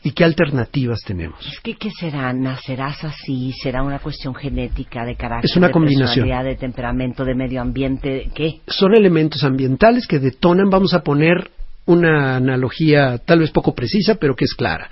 ¿Y 0.05 0.11
qué 0.11 0.25
alternativas 0.25 0.99
tenemos? 1.05 1.39
Es 1.47 1.61
que, 1.61 1.75
¿qué 1.75 1.89
será? 1.97 2.33
¿Nacerás 2.33 3.03
así? 3.05 3.53
¿Será 3.61 3.83
una 3.83 3.99
cuestión 3.99 4.35
genética, 4.35 5.05
de 5.05 5.15
carácter, 5.15 5.49
Es 5.49 5.55
una 5.55 5.67
de 5.67 5.73
combinación. 5.73 6.27
de 6.27 6.55
temperamento, 6.55 7.23
de 7.23 7.35
medio 7.35 7.61
ambiente? 7.61 8.29
¿Qué? 8.35 8.59
Son 8.67 8.93
elementos 8.93 9.43
ambientales 9.45 10.05
que 10.05 10.19
detonan, 10.19 10.69
vamos 10.69 10.93
a 10.93 11.03
poner 11.03 11.49
una 11.85 12.35
analogía 12.35 13.17
tal 13.19 13.39
vez 13.39 13.51
poco 13.51 13.73
precisa, 13.73 14.15
pero 14.15 14.35
que 14.35 14.43
es 14.45 14.53
clara. 14.53 14.89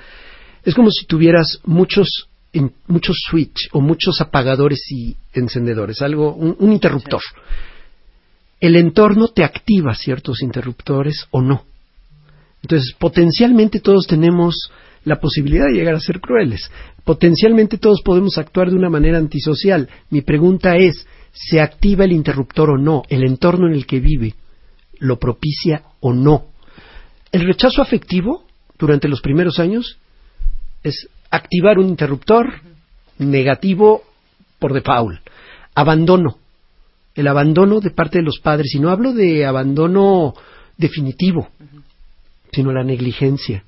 Es 0.64 0.76
como 0.76 0.90
si 0.90 1.06
tuvieras 1.06 1.60
muchos 1.66 2.30
en- 2.54 2.74
muchos 2.88 3.18
switch 3.30 3.70
o 3.72 3.82
muchos 3.82 4.22
apagadores 4.22 4.82
y 4.92 5.16
encendedores, 5.34 6.02
algo 6.02 6.34
un, 6.34 6.56
un 6.60 6.72
interruptor. 6.72 7.22
El 8.60 8.76
entorno 8.76 9.30
te 9.30 9.44
activa 9.44 9.96
ciertos 9.96 10.42
interruptores 10.42 11.26
o 11.32 11.42
no. 11.42 11.66
Entonces, 12.62 12.94
potencialmente 13.00 13.80
todos 13.80 14.06
tenemos 14.06 14.72
la 15.04 15.20
posibilidad 15.20 15.66
de 15.66 15.74
llegar 15.74 15.96
a 15.96 16.00
ser 16.00 16.20
crueles. 16.20 16.70
Potencialmente 17.04 17.80
todos 17.80 18.02
podemos 18.04 18.38
actuar 18.38 18.70
de 18.70 18.76
una 18.76 18.90
manera 18.90 19.18
antisocial. 19.18 19.90
Mi 20.12 20.22
pregunta 20.22 20.78
es, 20.78 21.08
¿se 21.34 21.60
activa 21.60 22.06
el 22.06 22.12
interruptor 22.12 22.70
o 22.70 22.78
no? 22.78 23.02
¿El 23.10 23.24
entorno 23.26 23.68
en 23.68 23.74
el 23.74 23.88
que 23.88 24.00
vive 24.00 24.36
lo 25.00 25.18
propicia 25.18 25.82
o 26.02 26.14
no? 26.14 26.52
El 27.32 27.48
rechazo 27.48 27.82
afectivo 27.82 28.46
durante 28.78 29.08
los 29.08 29.22
primeros 29.22 29.58
años 29.58 29.98
es 30.84 31.08
activar 31.32 31.80
un 31.80 31.88
interruptor 31.88 32.54
negativo 33.18 34.04
por 34.60 34.74
default. 34.74 35.20
Abandono. 35.74 36.38
El 37.16 37.28
abandono 37.28 37.80
de 37.80 37.90
parte 37.92 38.20
de 38.20 38.26
los 38.26 38.40
padres. 38.40 38.74
Y 38.76 38.80
no 38.80 38.90
hablo 38.90 39.14
de 39.14 39.46
abandono 39.46 40.34
definitivo, 40.78 41.50
sino 42.52 42.72
la 42.72 42.84
negligencia. 42.84 43.64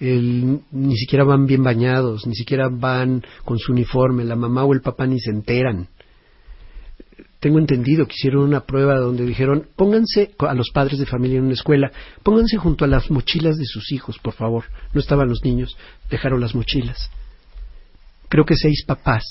El- 0.00 0.60
ni 0.72 0.96
siquiera 0.96 1.24
van 1.24 1.46
bien 1.46 1.62
bañados, 1.62 2.26
ni 2.26 2.34
siquiera 2.34 2.68
van 2.68 3.22
con 3.44 3.58
su 3.58 3.72
uniforme, 3.72 4.24
la 4.24 4.36
mamá 4.36 4.64
o 4.64 4.72
el 4.72 4.80
papá 4.80 5.06
ni 5.06 5.20
se 5.20 5.30
enteran. 5.30 5.88
Tengo 7.44 7.58
entendido 7.58 8.06
que 8.06 8.14
hicieron 8.14 8.42
una 8.44 8.60
prueba 8.60 8.96
donde 8.96 9.26
dijeron, 9.26 9.66
pónganse 9.76 10.30
a 10.38 10.54
los 10.54 10.70
padres 10.70 10.98
de 10.98 11.04
familia 11.04 11.36
en 11.36 11.44
una 11.44 11.52
escuela, 11.52 11.92
pónganse 12.22 12.56
junto 12.56 12.86
a 12.86 12.88
las 12.88 13.10
mochilas 13.10 13.58
de 13.58 13.66
sus 13.66 13.92
hijos, 13.92 14.18
por 14.18 14.32
favor. 14.32 14.64
No 14.94 15.00
estaban 15.00 15.28
los 15.28 15.44
niños, 15.44 15.76
dejaron 16.08 16.40
las 16.40 16.54
mochilas. 16.54 17.10
Creo 18.30 18.46
que 18.46 18.56
seis 18.56 18.82
papás 18.86 19.24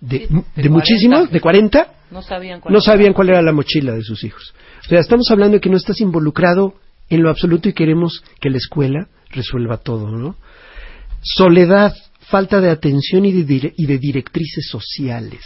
de, 0.00 0.26
Sí, 0.26 0.34
de, 0.56 0.62
de 0.64 0.68
muchísimos, 0.70 1.28
40. 1.28 1.32
de 1.32 1.40
40, 1.40 1.92
No 2.10 2.20
sabían 2.20 2.60
cuál 2.60 2.72
no 2.72 2.78
era. 2.80 2.84
sabían 2.84 3.12
cuál 3.12 3.28
era 3.28 3.42
la 3.42 3.52
mochila 3.52 3.92
de 3.92 4.02
sus 4.02 4.24
hijos. 4.24 4.52
O 4.84 4.88
sea, 4.88 4.98
estamos 4.98 5.30
hablando 5.30 5.54
de 5.54 5.60
que 5.60 5.70
no 5.70 5.76
estás 5.76 6.00
involucrado 6.00 6.74
en 7.10 7.22
lo 7.22 7.30
absoluto 7.30 7.68
y 7.68 7.74
queremos 7.74 8.24
que 8.40 8.50
la 8.50 8.56
escuela 8.56 9.06
resuelva 9.30 9.76
todo, 9.76 10.10
¿no? 10.10 10.34
Soledad, 11.22 11.94
falta 12.22 12.60
de 12.60 12.70
atención 12.70 13.24
y 13.24 13.30
de, 13.32 13.46
dire- 13.46 13.74
y 13.76 13.86
de 13.86 13.98
directrices 13.98 14.66
sociales. 14.68 15.42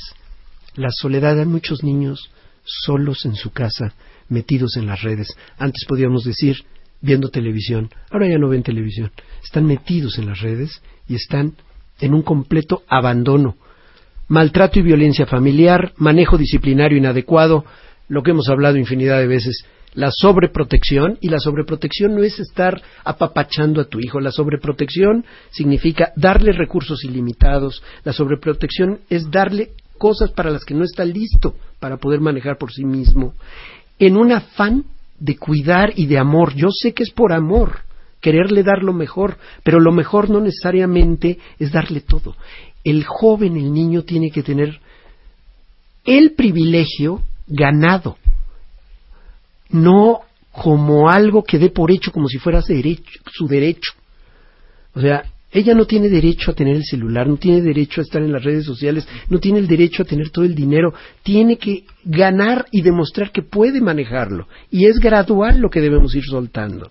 La 0.76 0.90
soledad, 0.90 1.38
hay 1.38 1.46
muchos 1.46 1.82
niños 1.82 2.30
solos 2.64 3.24
en 3.24 3.34
su 3.34 3.52
casa, 3.52 3.94
metidos 4.28 4.76
en 4.76 4.86
las 4.86 5.02
redes. 5.02 5.28
Antes 5.58 5.84
podíamos 5.86 6.24
decir 6.24 6.56
viendo 7.00 7.28
televisión, 7.28 7.90
ahora 8.10 8.28
ya 8.28 8.38
no 8.38 8.48
ven 8.48 8.62
televisión. 8.62 9.12
Están 9.42 9.66
metidos 9.66 10.18
en 10.18 10.26
las 10.26 10.40
redes 10.40 10.82
y 11.06 11.16
están 11.16 11.54
en 12.00 12.14
un 12.14 12.22
completo 12.22 12.82
abandono 12.88 13.56
maltrato 14.28 14.78
y 14.78 14.82
violencia 14.82 15.26
familiar, 15.26 15.92
manejo 15.96 16.38
disciplinario 16.38 16.98
inadecuado, 16.98 17.64
lo 18.08 18.22
que 18.22 18.30
hemos 18.30 18.48
hablado 18.48 18.76
infinidad 18.76 19.18
de 19.18 19.26
veces, 19.26 19.64
la 19.94 20.10
sobreprotección, 20.10 21.18
y 21.20 21.28
la 21.28 21.38
sobreprotección 21.38 22.14
no 22.14 22.22
es 22.22 22.38
estar 22.40 22.82
apapachando 23.04 23.80
a 23.80 23.84
tu 23.84 24.00
hijo, 24.00 24.20
la 24.20 24.32
sobreprotección 24.32 25.24
significa 25.50 26.12
darle 26.16 26.52
recursos 26.52 27.04
ilimitados, 27.04 27.82
la 28.02 28.12
sobreprotección 28.12 29.00
es 29.08 29.30
darle 29.30 29.70
cosas 29.98 30.30
para 30.30 30.50
las 30.50 30.64
que 30.64 30.74
no 30.74 30.84
está 30.84 31.04
listo 31.04 31.54
para 31.80 31.96
poder 31.96 32.20
manejar 32.20 32.58
por 32.58 32.72
sí 32.72 32.84
mismo, 32.84 33.34
en 33.98 34.16
un 34.16 34.32
afán 34.32 34.84
de 35.18 35.36
cuidar 35.36 35.92
y 35.96 36.06
de 36.06 36.18
amor, 36.18 36.54
yo 36.54 36.68
sé 36.70 36.92
que 36.92 37.02
es 37.02 37.10
por 37.10 37.32
amor, 37.32 37.80
quererle 38.20 38.62
dar 38.62 38.82
lo 38.82 38.92
mejor, 38.92 39.38
pero 39.62 39.80
lo 39.80 39.92
mejor 39.92 40.30
no 40.30 40.40
necesariamente 40.40 41.38
es 41.58 41.72
darle 41.72 42.00
todo. 42.00 42.36
El 42.82 43.04
joven, 43.04 43.56
el 43.56 43.72
niño, 43.72 44.02
tiene 44.02 44.30
que 44.30 44.42
tener 44.42 44.80
el 46.04 46.32
privilegio 46.32 47.22
ganado, 47.46 48.16
no 49.70 50.20
como 50.52 51.10
algo 51.10 51.42
que 51.42 51.58
dé 51.58 51.70
por 51.70 51.90
hecho, 51.90 52.12
como 52.12 52.28
si 52.28 52.38
fuera 52.38 52.62
su 52.62 53.46
derecho. 53.48 53.92
O 54.94 55.00
sea, 55.00 55.24
Ella 55.54 55.72
no 55.72 55.86
tiene 55.86 56.08
derecho 56.08 56.50
a 56.50 56.54
tener 56.54 56.74
el 56.74 56.84
celular, 56.84 57.28
no 57.28 57.36
tiene 57.36 57.62
derecho 57.62 58.00
a 58.00 58.02
estar 58.02 58.20
en 58.20 58.32
las 58.32 58.42
redes 58.42 58.64
sociales, 58.64 59.06
no 59.30 59.38
tiene 59.38 59.60
el 59.60 59.68
derecho 59.68 60.02
a 60.02 60.04
tener 60.04 60.30
todo 60.30 60.44
el 60.44 60.56
dinero. 60.56 60.92
Tiene 61.22 61.58
que 61.58 61.84
ganar 62.04 62.66
y 62.72 62.82
demostrar 62.82 63.30
que 63.30 63.42
puede 63.42 63.80
manejarlo. 63.80 64.48
Y 64.72 64.86
es 64.86 64.98
gradual 64.98 65.60
lo 65.60 65.70
que 65.70 65.80
debemos 65.80 66.12
ir 66.16 66.24
soltando. 66.24 66.90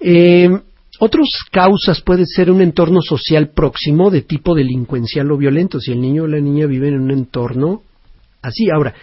Eh, 0.00 0.48
otras 0.98 1.28
causas 1.52 2.00
puede 2.00 2.24
ser 2.24 2.50
un 2.50 2.62
entorno 2.62 3.02
social 3.02 3.50
próximo 3.50 4.10
de 4.10 4.22
tipo 4.22 4.54
delincuencial 4.54 5.30
o 5.30 5.36
violento. 5.36 5.80
Si 5.80 5.92
el 5.92 6.00
niño 6.00 6.22
o 6.22 6.26
la 6.26 6.40
niña 6.40 6.64
vive 6.64 6.88
en 6.88 7.00
un 7.00 7.10
entorno 7.10 7.82
así. 8.40 8.70
Ahora, 8.74 8.94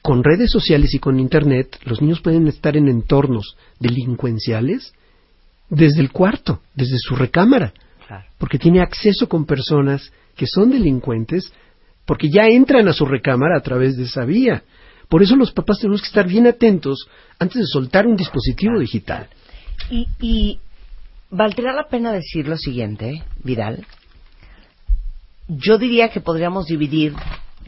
con 0.00 0.24
redes 0.24 0.50
sociales 0.50 0.94
y 0.94 0.98
con 0.98 1.20
Internet, 1.20 1.78
los 1.84 2.00
niños 2.00 2.22
pueden 2.22 2.48
estar 2.48 2.74
en 2.74 2.88
entornos 2.88 3.54
delincuenciales 3.80 4.94
desde 5.68 6.00
el 6.00 6.12
cuarto, 6.12 6.60
desde 6.74 6.98
su 6.98 7.16
recámara, 7.16 7.72
porque 8.38 8.58
tiene 8.58 8.80
acceso 8.80 9.28
con 9.28 9.46
personas 9.46 10.12
que 10.36 10.46
son 10.46 10.70
delincuentes, 10.70 11.52
porque 12.04 12.28
ya 12.28 12.46
entran 12.46 12.86
a 12.88 12.92
su 12.92 13.06
recámara 13.06 13.56
a 13.56 13.62
través 13.62 13.96
de 13.96 14.04
esa 14.04 14.24
vía. 14.24 14.62
Por 15.08 15.22
eso 15.22 15.36
los 15.36 15.52
papás 15.52 15.78
tenemos 15.78 16.00
que 16.00 16.08
estar 16.08 16.26
bien 16.26 16.46
atentos 16.46 17.08
antes 17.38 17.58
de 17.58 17.66
soltar 17.66 18.06
un 18.06 18.16
dispositivo 18.16 18.78
digital. 18.78 19.28
Y, 19.90 20.08
y 20.20 20.58
valdría 21.30 21.72
la 21.72 21.88
pena 21.88 22.12
decir 22.12 22.48
lo 22.48 22.56
siguiente, 22.56 23.22
Vidal. 23.42 23.86
Yo 25.48 25.78
diría 25.78 26.08
que 26.08 26.20
podríamos 26.20 26.66
dividir 26.66 27.14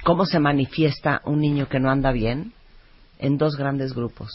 cómo 0.03 0.25
se 0.25 0.39
manifiesta 0.39 1.21
un 1.25 1.41
niño 1.41 1.69
que 1.69 1.81
no 1.81 1.91
anda 1.91 2.13
bien 2.13 2.53
en 3.19 3.39
dos 3.39 3.57
grandes 3.57 3.93
grupos. 3.93 4.31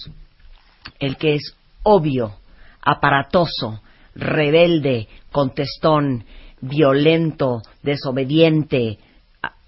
El 1.00 1.18
que 1.18 1.36
es 1.36 1.56
obvio, 1.84 2.36
aparatoso, 2.82 3.82
rebelde, 4.16 5.08
contestón, 5.32 6.26
violento, 6.62 7.62
desobediente, 7.84 8.98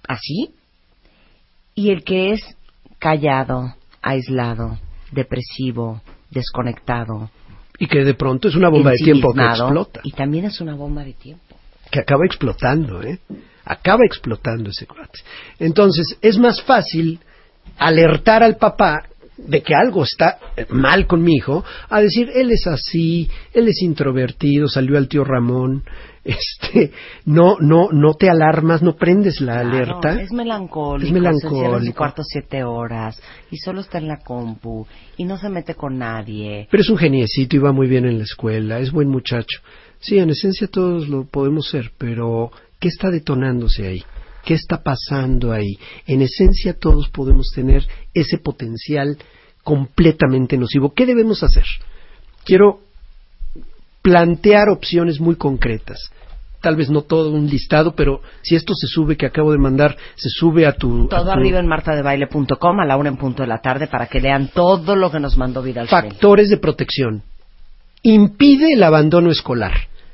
así. 0.08 0.56
Y 1.76 1.90
el 1.90 2.04
que 2.04 2.34
es 2.34 2.42
callado, 3.00 3.76
aislado, 4.02 4.80
depresivo, 5.12 6.02
desconectado, 6.30 7.30
y 7.80 7.88
que 7.88 8.04
de 8.04 8.14
pronto 8.14 8.48
es 8.48 8.56
una 8.56 8.70
bomba 8.70 8.92
de 8.92 8.98
tiempo 8.98 9.34
que 9.34 9.44
explota. 9.44 10.02
Y 10.04 10.12
también 10.12 10.46
es 10.46 10.62
una 10.62 10.76
bomba 10.76 11.04
de 11.04 11.14
tiempo. 11.14 11.56
Que 11.92 12.00
acaba 12.00 12.26
explotando, 12.26 13.02
¿eh? 13.02 13.20
Acaba 13.66 14.06
explotando 14.06 14.70
ese 14.70 14.86
cuate. 14.86 15.20
Entonces, 15.60 16.18
es 16.22 16.38
más 16.38 16.62
fácil 16.62 17.20
alertar 17.78 18.44
al 18.44 18.58
papá 18.58 19.04
de 19.48 19.62
que 19.62 19.74
algo 19.76 20.04
está 20.04 20.38
mal 20.70 21.08
con 21.08 21.22
mi 21.22 21.36
hijo, 21.36 21.64
a 21.90 22.02
decir, 22.02 22.30
él 22.34 22.52
es 22.52 22.68
así, 22.68 23.30
él 23.54 23.68
es 23.68 23.82
introvertido, 23.82 24.68
salió 24.68 24.98
al 24.98 25.08
tío 25.08 25.24
Ramón, 25.24 25.84
este, 26.24 26.92
no, 27.26 27.58
no, 27.60 27.90
no 27.92 28.14
te 28.14 28.30
alarmas, 28.30 28.82
no 28.82 28.96
prendes 28.96 29.42
la 29.42 29.60
alerta. 29.60 30.22
Es 30.22 30.32
melancólico, 30.32 31.08
es 31.08 31.12
melancólico. 31.12 31.80
Se 31.82 31.94
cuarto 31.94 32.24
siete 32.24 32.64
horas 32.64 33.22
y 33.52 33.58
solo 33.58 33.82
está 33.82 33.98
en 33.98 34.08
la 34.08 34.20
compu 34.20 34.88
y 35.18 35.26
no 35.26 35.38
se 35.38 35.50
mete 35.50 35.76
con 35.76 35.98
nadie. 35.98 36.68
Pero 36.72 36.82
es 36.82 36.90
un 36.90 36.98
geniecito 36.98 37.58
y 37.58 37.60
va 37.60 37.74
muy 37.74 37.88
bien 37.88 38.06
en 38.06 38.18
la 38.18 38.24
escuela, 38.24 38.80
es 38.80 38.92
buen 38.92 39.10
muchacho. 39.10 39.60
Sí, 40.00 40.18
en 40.18 40.30
esencia 40.30 40.68
todos 40.68 41.08
lo 41.08 41.26
podemos 41.26 41.70
ser, 41.70 41.92
pero 41.98 42.52
¿qué 42.80 42.88
está 42.88 43.10
detonándose 43.10 43.88
ahí? 43.88 44.04
¿Qué 44.44 44.54
está 44.54 44.84
pasando 44.84 45.52
ahí? 45.52 45.78
En 46.06 46.22
esencia 46.22 46.74
todos 46.74 47.10
podemos 47.10 47.52
tener 47.54 47.86
ese 48.14 48.38
potencial 48.38 49.18
completamente 49.64 50.58
nocivo. 50.58 50.94
¿Qué 50.94 51.06
debemos 51.06 51.44
hacer? 51.44 51.64
Quiero 52.44 52.82
plantear 54.02 54.70
opciones 54.70 55.20
muy 55.20 55.36
concretas. 55.36 56.12
Tal 56.62 56.76
vez 56.76 56.90
no 56.90 57.02
todo 57.02 57.32
un 57.32 57.50
listado, 57.50 57.94
pero 57.94 58.22
si 58.42 58.56
esto 58.56 58.74
se 58.74 58.88
sube, 58.88 59.18
que 59.18 59.26
acabo 59.26 59.52
de 59.52 59.58
mandar, 59.58 59.98
se 60.16 60.30
sube 60.30 60.66
a 60.66 60.74
tu... 60.74 61.08
Todo 61.08 61.32
arriba 61.32 61.60
en 61.60 61.68
martadebaile.com 61.68 62.80
a 62.80 62.86
la 62.86 62.96
una 62.96 63.10
en 63.10 63.18
punto 63.18 63.44
de 63.44 63.48
la 63.48 63.60
tarde 63.60 63.88
para 63.88 64.08
que 64.08 64.22
lean 64.22 64.50
todo 64.54 64.96
lo 64.96 65.12
que 65.12 65.20
nos 65.20 65.38
mandó 65.38 65.62
Vidal. 65.62 65.88
Factores 65.88 66.50
de 66.50 66.58
protección. 66.58 67.24
Impide 68.02 68.74
el 68.74 68.84
abandono 68.84 69.30
escolar. 69.30 69.74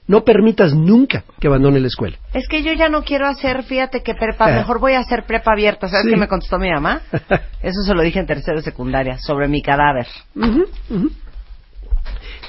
No 0.10 0.24
permitas 0.24 0.74
nunca 0.74 1.24
que 1.40 1.48
abandone 1.48 1.80
la 1.80 1.86
escuela. 1.86 2.18
Es 2.34 2.48
que 2.48 2.64
yo 2.64 2.74
ya 2.74 2.90
no 2.90 3.04
quiero 3.04 3.28
hacer, 3.28 3.62
fíjate 3.62 4.02
que 4.02 4.16
prepa, 4.16 4.50
eh. 4.50 4.56
mejor 4.56 4.80
voy 4.80 4.94
a 4.94 5.02
hacer 5.02 5.24
prepa 5.28 5.52
abierta. 5.52 5.88
¿Sabes 5.88 6.08
qué 6.10 6.18
me 6.18 6.28
contestó 6.28 6.58
mi 6.58 6.72
mamá? 6.72 7.04
Eso 7.62 7.84
se 7.86 7.94
lo 7.94 8.02
dije 8.02 8.18
en 8.18 8.26
tercero 8.26 8.58
de 8.58 8.64
secundaria, 8.64 9.20
sobre 9.20 9.48
mi 9.48 9.62
cadáver. 9.62 10.08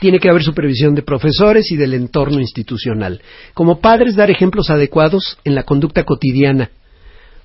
Tiene 0.00 0.18
que 0.18 0.30
haber 0.30 0.42
supervisión 0.42 0.94
de 0.94 1.02
profesores 1.02 1.70
y 1.70 1.76
del 1.76 1.92
entorno 1.92 2.40
institucional. 2.40 3.20
Como 3.52 3.78
padres, 3.78 4.16
dar 4.16 4.30
ejemplos 4.30 4.70
adecuados 4.70 5.36
en 5.44 5.54
la 5.54 5.64
conducta 5.64 6.04
cotidiana 6.04 6.70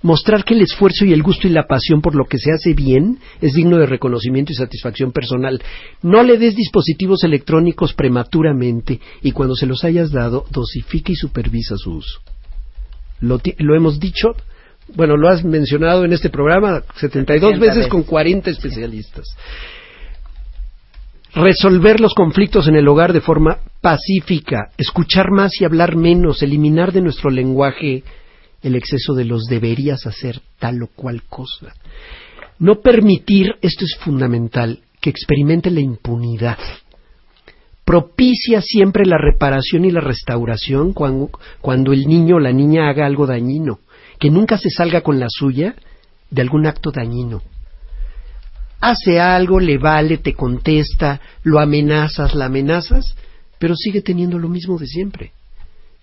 mostrar 0.05 0.43
que 0.43 0.53
el 0.53 0.61
esfuerzo 0.61 1.03
y 1.03 1.13
el 1.13 1.23
gusto 1.23 1.47
y 1.47 1.49
la 1.49 1.65
pasión 1.65 1.99
por 1.99 2.13
lo 2.13 2.25
que 2.25 2.37
se 2.37 2.51
hace 2.51 2.73
bien 2.73 3.17
es 3.41 3.53
digno 3.53 3.79
de 3.79 3.87
reconocimiento 3.87 4.51
y 4.51 4.55
satisfacción 4.55 5.11
personal. 5.11 5.59
No 6.03 6.21
le 6.21 6.37
des 6.37 6.55
dispositivos 6.55 7.23
electrónicos 7.23 7.95
prematuramente 7.95 8.99
y 9.23 9.31
cuando 9.31 9.55
se 9.55 9.65
los 9.65 9.83
hayas 9.83 10.11
dado, 10.11 10.45
dosifica 10.51 11.11
y 11.11 11.15
supervisa 11.15 11.75
su 11.75 11.93
uso. 11.93 12.19
Lo, 13.19 13.39
hemos 13.75 13.99
dicho, 13.99 14.35
bueno, 14.93 15.17
lo 15.17 15.27
has 15.27 15.43
mencionado 15.43 16.05
en 16.05 16.13
este 16.13 16.29
programa 16.29 16.83
72 16.97 17.59
veces 17.59 17.87
con 17.87 18.03
40 18.03 18.51
especialistas. 18.51 19.25
Resolver 21.33 21.99
los 21.99 22.13
conflictos 22.13 22.67
en 22.67 22.75
el 22.75 22.87
hogar 22.87 23.11
de 23.11 23.21
forma 23.21 23.57
pacífica, 23.81 24.69
escuchar 24.77 25.31
más 25.31 25.59
y 25.59 25.65
hablar 25.65 25.95
menos, 25.95 26.43
eliminar 26.43 26.91
de 26.91 27.01
nuestro 27.01 27.31
lenguaje 27.31 28.03
el 28.61 28.75
exceso 28.75 29.13
de 29.13 29.25
los 29.25 29.45
deberías 29.45 30.05
hacer 30.05 30.41
tal 30.59 30.81
o 30.83 30.87
cual 30.87 31.23
cosa. 31.23 31.73
No 32.57 32.81
permitir, 32.81 33.55
esto 33.61 33.85
es 33.85 33.95
fundamental, 33.97 34.79
que 35.01 35.09
experimente 35.09 35.69
la 35.69 35.81
impunidad. 35.81 36.57
Propicia 37.83 38.61
siempre 38.61 39.05
la 39.05 39.17
reparación 39.17 39.85
y 39.85 39.91
la 39.91 40.01
restauración 40.01 40.93
cuando, 40.93 41.29
cuando 41.61 41.93
el 41.93 42.07
niño 42.07 42.37
o 42.37 42.39
la 42.39 42.51
niña 42.51 42.89
haga 42.89 43.05
algo 43.05 43.27
dañino, 43.27 43.79
que 44.19 44.31
nunca 44.31 44.57
se 44.57 44.69
salga 44.69 45.01
con 45.01 45.19
la 45.19 45.27
suya 45.29 45.75
de 46.31 46.41
algún 46.41 46.65
acto 46.65 46.91
dañino. 46.91 47.41
Hace 48.81 49.19
algo, 49.19 49.59
le 49.59 49.77
vale, 49.77 50.17
te 50.17 50.33
contesta, 50.33 51.21
lo 51.43 51.59
amenazas, 51.59 52.33
la 52.35 52.45
amenazas, 52.45 53.15
pero 53.59 53.75
sigue 53.75 54.01
teniendo 54.01 54.39
lo 54.39 54.49
mismo 54.49 54.77
de 54.77 54.87
siempre. 54.87 55.31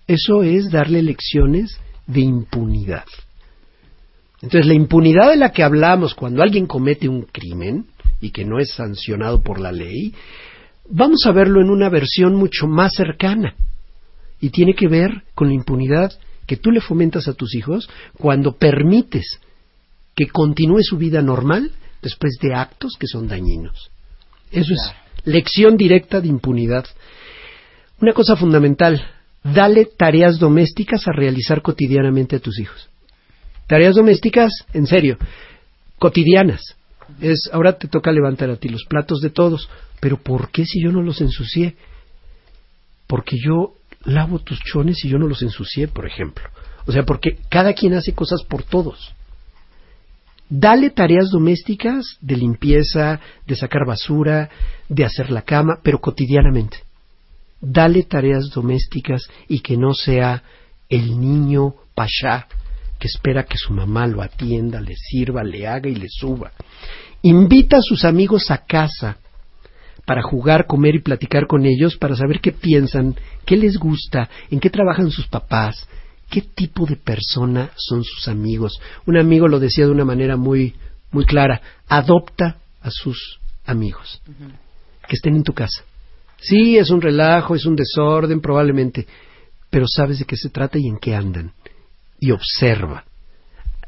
Eso 0.07 0.43
es 0.43 0.69
darle 0.69 1.01
lecciones 1.01 1.79
de 2.07 2.21
impunidad. 2.21 3.05
Entonces, 4.41 4.65
la 4.65 4.73
impunidad 4.73 5.29
de 5.29 5.37
la 5.37 5.51
que 5.51 5.63
hablamos 5.63 6.15
cuando 6.15 6.43
alguien 6.43 6.67
comete 6.67 7.07
un 7.07 7.23
crimen 7.23 7.85
y 8.19 8.31
que 8.31 8.43
no 8.43 8.59
es 8.59 8.71
sancionado 8.73 9.41
por 9.41 9.59
la 9.59 9.71
ley, 9.71 10.13
vamos 10.89 11.25
a 11.25 11.31
verlo 11.31 11.61
en 11.61 11.69
una 11.69 11.89
versión 11.89 12.35
mucho 12.35 12.67
más 12.67 12.93
cercana. 12.93 13.55
Y 14.41 14.49
tiene 14.49 14.75
que 14.75 14.87
ver 14.87 15.23
con 15.33 15.47
la 15.47 15.53
impunidad 15.53 16.11
que 16.45 16.57
tú 16.57 16.71
le 16.71 16.81
fomentas 16.81 17.27
a 17.27 17.33
tus 17.33 17.55
hijos 17.55 17.89
cuando 18.17 18.57
permites 18.57 19.39
que 20.15 20.27
continúe 20.27 20.81
su 20.81 20.97
vida 20.97 21.21
normal 21.21 21.71
después 22.01 22.37
de 22.41 22.53
actos 22.53 22.97
que 22.99 23.07
son 23.07 23.27
dañinos. 23.27 23.89
Eso 24.51 24.73
es 24.73 24.93
lección 25.25 25.77
directa 25.77 26.21
de 26.21 26.27
impunidad. 26.27 26.85
Una 28.01 28.13
cosa 28.13 28.35
fundamental, 28.35 29.01
dale 29.43 29.85
tareas 29.85 30.39
domésticas 30.39 31.07
a 31.07 31.11
realizar 31.11 31.61
cotidianamente 31.61 32.37
a 32.37 32.39
tus 32.39 32.59
hijos. 32.59 32.89
Tareas 33.67 33.95
domésticas, 33.95 34.51
en 34.73 34.87
serio, 34.87 35.17
cotidianas. 35.99 36.61
Es, 37.21 37.49
ahora 37.51 37.77
te 37.77 37.87
toca 37.87 38.11
levantar 38.11 38.49
a 38.49 38.55
ti 38.55 38.69
los 38.69 38.85
platos 38.85 39.19
de 39.19 39.29
todos, 39.29 39.69
pero 39.99 40.17
¿por 40.17 40.49
qué 40.51 40.65
si 40.65 40.81
yo 40.81 40.91
no 40.91 41.01
los 41.01 41.21
ensucié? 41.21 41.75
Porque 43.07 43.37
yo 43.37 43.73
lavo 44.05 44.39
tus 44.39 44.59
chones 44.59 45.03
y 45.03 45.09
yo 45.09 45.17
no 45.17 45.27
los 45.27 45.41
ensucié, 45.41 45.87
por 45.87 46.05
ejemplo. 46.07 46.45
O 46.85 46.91
sea, 46.91 47.03
porque 47.03 47.37
cada 47.49 47.73
quien 47.73 47.93
hace 47.93 48.13
cosas 48.13 48.43
por 48.43 48.63
todos. 48.63 49.13
Dale 50.49 50.89
tareas 50.89 51.29
domésticas 51.29 52.17
de 52.21 52.37
limpieza, 52.37 53.19
de 53.47 53.55
sacar 53.55 53.85
basura, 53.87 54.49
de 54.89 55.05
hacer 55.05 55.31
la 55.31 55.41
cama, 55.41 55.79
pero 55.81 55.99
cotidianamente 55.99 56.83
dale 57.63 58.03
tareas 58.03 58.49
domésticas 58.49 59.23
y 59.47 59.61
que 59.61 59.77
no 59.77 59.93
sea 59.93 60.43
el 60.89 61.19
niño 61.19 61.75
pasha 61.95 62.47
que 62.99 63.07
espera 63.07 63.43
que 63.43 63.57
su 63.57 63.73
mamá 63.73 64.05
lo 64.05 64.21
atienda, 64.21 64.81
le 64.81 64.95
sirva, 64.95 65.43
le 65.43 65.67
haga 65.67 65.89
y 65.89 65.95
le 65.95 66.07
suba. 66.09 66.51
Invita 67.21 67.77
a 67.77 67.81
sus 67.81 68.05
amigos 68.05 68.51
a 68.51 68.65
casa 68.65 69.17
para 70.05 70.21
jugar, 70.21 70.67
comer 70.67 70.95
y 70.95 71.01
platicar 71.01 71.47
con 71.47 71.65
ellos, 71.65 71.95
para 71.97 72.15
saber 72.15 72.41
qué 72.41 72.51
piensan, 72.51 73.15
qué 73.45 73.55
les 73.55 73.77
gusta, 73.77 74.29
en 74.51 74.59
qué 74.59 74.69
trabajan 74.69 75.09
sus 75.09 75.27
papás, 75.27 75.87
qué 76.29 76.41
tipo 76.41 76.85
de 76.85 76.97
persona 76.97 77.71
son 77.77 78.03
sus 78.03 78.27
amigos. 78.27 78.79
Un 79.05 79.17
amigo 79.17 79.47
lo 79.47 79.59
decía 79.59 79.85
de 79.85 79.91
una 79.91 80.05
manera 80.05 80.35
muy, 80.35 80.75
muy 81.11 81.25
clara, 81.25 81.61
adopta 81.87 82.57
a 82.81 82.91
sus 82.91 83.39
amigos, 83.65 84.21
que 85.07 85.15
estén 85.15 85.35
en 85.35 85.43
tu 85.43 85.53
casa 85.53 85.83
Sí, 86.43 86.77
es 86.77 86.89
un 86.89 87.01
relajo, 87.01 87.55
es 87.55 87.65
un 87.65 87.75
desorden 87.75 88.41
probablemente, 88.41 89.07
pero 89.69 89.85
sabes 89.87 90.19
de 90.19 90.25
qué 90.25 90.35
se 90.35 90.49
trata 90.49 90.77
y 90.77 90.87
en 90.87 90.97
qué 90.97 91.15
andan. 91.15 91.53
Y 92.19 92.31
observa. 92.31 93.05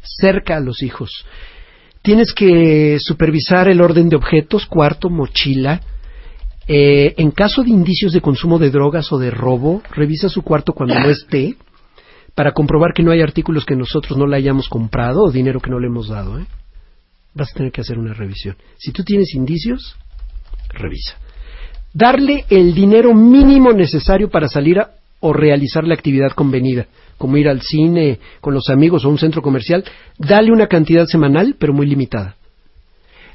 Cerca 0.02 0.56
a 0.56 0.62
los 0.62 0.82
hijos. 0.82 1.26
Tienes 2.02 2.34
que 2.34 2.98
supervisar 3.00 3.68
el 3.68 3.82
orden 3.82 4.08
de 4.08 4.16
objetos, 4.16 4.68
cuarto, 4.68 5.10
mochila. 5.10 5.82
Eh, 6.68 7.14
en 7.18 7.32
caso 7.32 7.62
de 7.62 7.72
indicios 7.72 8.14
de 8.14 8.22
consumo 8.22 8.58
de 8.58 8.70
drogas 8.70 9.12
o 9.12 9.18
de 9.18 9.32
robo, 9.32 9.82
revisa 9.92 10.30
su 10.30 10.42
cuarto 10.42 10.74
cuando 10.74 10.96
no 10.96 11.10
esté 11.10 11.58
para 12.36 12.54
comprobar 12.54 12.94
que 12.94 13.04
no 13.04 13.12
hay 13.12 13.22
artículos 13.22 13.66
que 13.66 13.76
nosotros 13.76 14.18
no 14.18 14.28
le 14.28 14.38
hayamos 14.38 14.70
comprado 14.70 15.24
o 15.24 15.32
dinero 15.32 15.60
que 15.60 15.70
no 15.70 15.80
le 15.80 15.88
hemos 15.88 16.08
dado. 16.08 16.40
¿eh? 16.40 16.46
Vas 17.34 17.52
a 17.52 17.58
tener 17.58 17.72
que 17.72 17.82
hacer 17.82 17.98
una 17.98 18.14
revisión. 18.14 18.56
Si 18.78 18.92
tú 18.92 19.04
tienes 19.04 19.34
indicios, 19.36 19.96
revisa. 20.70 21.18
Darle 21.96 22.44
el 22.50 22.76
dinero 22.76 23.14
mínimo 23.14 23.72
necesario 23.72 24.30
para 24.30 24.50
salir 24.50 24.86
o 25.22 25.32
realizar 25.32 25.86
la 25.86 25.94
actividad 25.94 26.32
convenida, 26.32 26.88
como 27.18 27.38
ir 27.38 27.48
al 27.48 27.62
cine 27.62 28.20
con 28.42 28.54
los 28.54 28.70
amigos 28.70 29.06
o 29.06 29.08
a 29.08 29.12
un 29.12 29.18
centro 29.18 29.42
comercial. 29.42 29.82
Dale 30.18 30.52
una 30.52 30.68
cantidad 30.68 31.06
semanal, 31.06 31.56
pero 31.58 31.72
muy 31.72 31.88
limitada. 31.88 32.36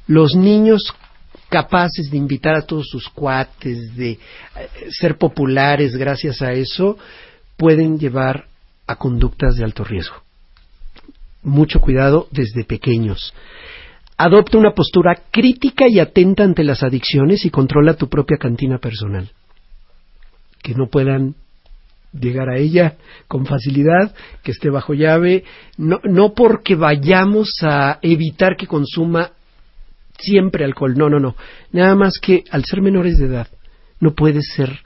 Los 0.06 0.36
niños 0.36 0.92
capaces 1.48 2.10
de 2.10 2.18
invitar 2.18 2.54
a 2.54 2.66
todos 2.66 2.86
sus 2.90 3.08
cuates, 3.08 3.96
de 3.96 4.10
eh, 4.10 4.18
ser 4.90 5.16
populares 5.16 5.96
gracias 5.96 6.42
a 6.42 6.52
eso, 6.52 6.98
pueden 7.56 7.98
llevar 7.98 8.44
a 8.86 8.96
conductas 8.96 9.56
de 9.56 9.64
alto 9.64 9.84
riesgo. 9.84 10.16
Mucho 11.42 11.80
cuidado 11.80 12.28
desde 12.30 12.64
pequeños. 12.64 13.32
Adopta 14.22 14.58
una 14.58 14.74
postura 14.74 15.14
crítica 15.30 15.86
y 15.88 15.98
atenta 15.98 16.44
ante 16.44 16.62
las 16.62 16.82
adicciones 16.82 17.46
y 17.46 17.50
controla 17.50 17.94
tu 17.94 18.10
propia 18.10 18.36
cantina 18.36 18.76
personal. 18.76 19.30
Que 20.62 20.74
no 20.74 20.88
puedan 20.88 21.36
llegar 22.12 22.50
a 22.50 22.58
ella 22.58 22.98
con 23.28 23.46
facilidad, 23.46 24.14
que 24.42 24.50
esté 24.50 24.68
bajo 24.68 24.92
llave, 24.92 25.44
no, 25.78 26.00
no 26.04 26.34
porque 26.34 26.74
vayamos 26.74 27.48
a 27.62 27.98
evitar 28.02 28.56
que 28.58 28.66
consuma 28.66 29.30
siempre 30.18 30.66
alcohol, 30.66 30.98
no, 30.98 31.08
no, 31.08 31.18
no, 31.18 31.34
nada 31.72 31.94
más 31.94 32.18
que 32.20 32.44
al 32.50 32.66
ser 32.66 32.82
menores 32.82 33.16
de 33.16 33.24
edad 33.24 33.48
no 34.00 34.12
puedes 34.12 34.52
ser 34.54 34.80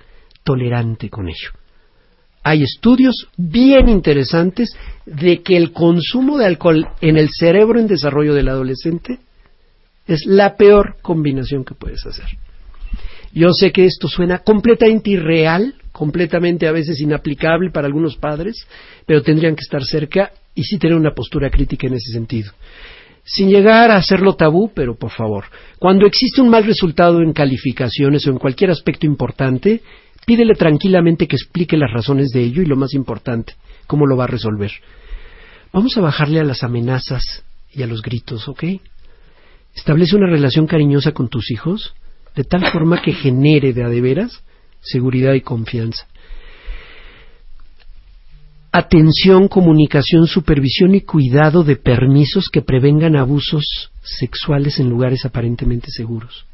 tolerante 0.45 1.11
con 1.11 1.29
ello. 1.29 1.51
Hay 2.45 2.63
estudios 2.63 3.27
bien 3.39 3.89
interesantes 3.89 4.77
de 5.07 5.43
que 5.43 5.57
el 5.57 5.73
consumo 5.73 6.37
de 6.37 6.45
alcohol 6.45 6.87
en 7.01 7.17
el 7.17 7.31
cerebro 7.31 7.81
en 7.81 7.87
desarrollo 7.87 8.35
del 8.35 8.51
adolescente 8.51 9.19
es 10.07 10.27
la 10.27 10.55
peor 10.55 10.97
combinación 11.01 11.65
que 11.65 11.75
puedes 11.75 12.05
hacer. 12.05 12.27
Yo 13.33 13.53
sé 13.53 13.73
que 13.73 13.87
esto 13.87 14.09
suena 14.09 14.41
completamente 14.41 15.11
irreal, 15.11 15.75
completamente 15.91 16.69
a 16.69 16.73
veces 16.73 17.01
inaplicable 17.01 17.71
para 17.71 17.87
algunos 17.87 18.17
padres, 18.17 18.57
pero 19.07 19.23
tendrían 19.23 19.57
que 19.57 19.63
estar 19.63 19.83
cerca 19.83 20.31
y 20.55 20.65
sí 20.65 20.79
tener 20.79 20.97
una 20.97 21.15
postura 21.15 21.49
crítica 21.49 21.87
en 21.87 21.95
ese 21.95 22.13
sentido. 22.13 22.53
Sin 23.25 23.49
llegar 23.49 23.91
a 23.91 23.97
hacerlo 23.97 24.37
tabú, 24.37 24.71
pero 24.75 24.97
por 24.97 25.11
favor, 25.11 25.47
cuando 25.79 26.07
existe 26.07 26.43
un 26.43 26.51
mal 26.51 26.65
resultado 26.65 27.23
en 27.23 27.33
calificaciones 27.33 28.27
o 28.27 28.31
en 28.31 28.39
cualquier 28.39 28.71
aspecto 28.71 29.07
importante, 29.07 29.81
pídele 30.27 30.55
tranquilamente 30.55 31.27
que 31.27 31.37
explique 31.37 31.77
las 31.77 31.93
razones 31.93 32.31
de 32.31 32.41
ello 32.41 32.63
y 32.63 32.67
lo 32.67 32.77
más 32.77 32.95
importante, 32.95 33.55
cómo 33.87 34.07
lo 34.07 34.17
va 34.17 34.25
a 34.25 34.29
resolver. 34.29 34.73
Vamos 35.73 35.97
a 35.97 36.01
bajarle 36.01 36.41
a 36.41 36.45
las 36.45 36.63
amenazas 36.63 37.45
y 37.73 37.83
a 37.83 37.87
los 37.87 38.03
gritos, 38.03 38.49
¿ok? 38.49 38.65
Establece 39.75 40.17
una 40.17 40.31
relación 40.31 40.67
cariñosa 40.67 41.13
con 41.13 41.29
tus 41.29 41.51
hijos, 41.51 41.95
de 42.37 42.45
tal 42.45 42.71
forma 42.71 43.03
que 43.03 43.13
genere 43.13 43.73
de 43.73 43.85
a 43.85 43.89
de 43.89 44.01
veras 44.01 44.43
seguridad 44.85 45.33
y 45.35 45.41
confianza. 45.41 46.07
Atención, 48.71 49.49
comunicación, 49.49 50.27
supervisión 50.27 50.95
y 50.95 51.03
cuidado 51.03 51.63
de 51.63 51.77
permisos 51.77 52.49
que 52.49 52.61
prevengan 52.61 53.17
abusos 53.17 53.93
sexuales 54.03 54.81
en 54.81 54.89
lugares 54.89 55.25
aparentemente 55.25 55.91
seguros. 55.91 56.45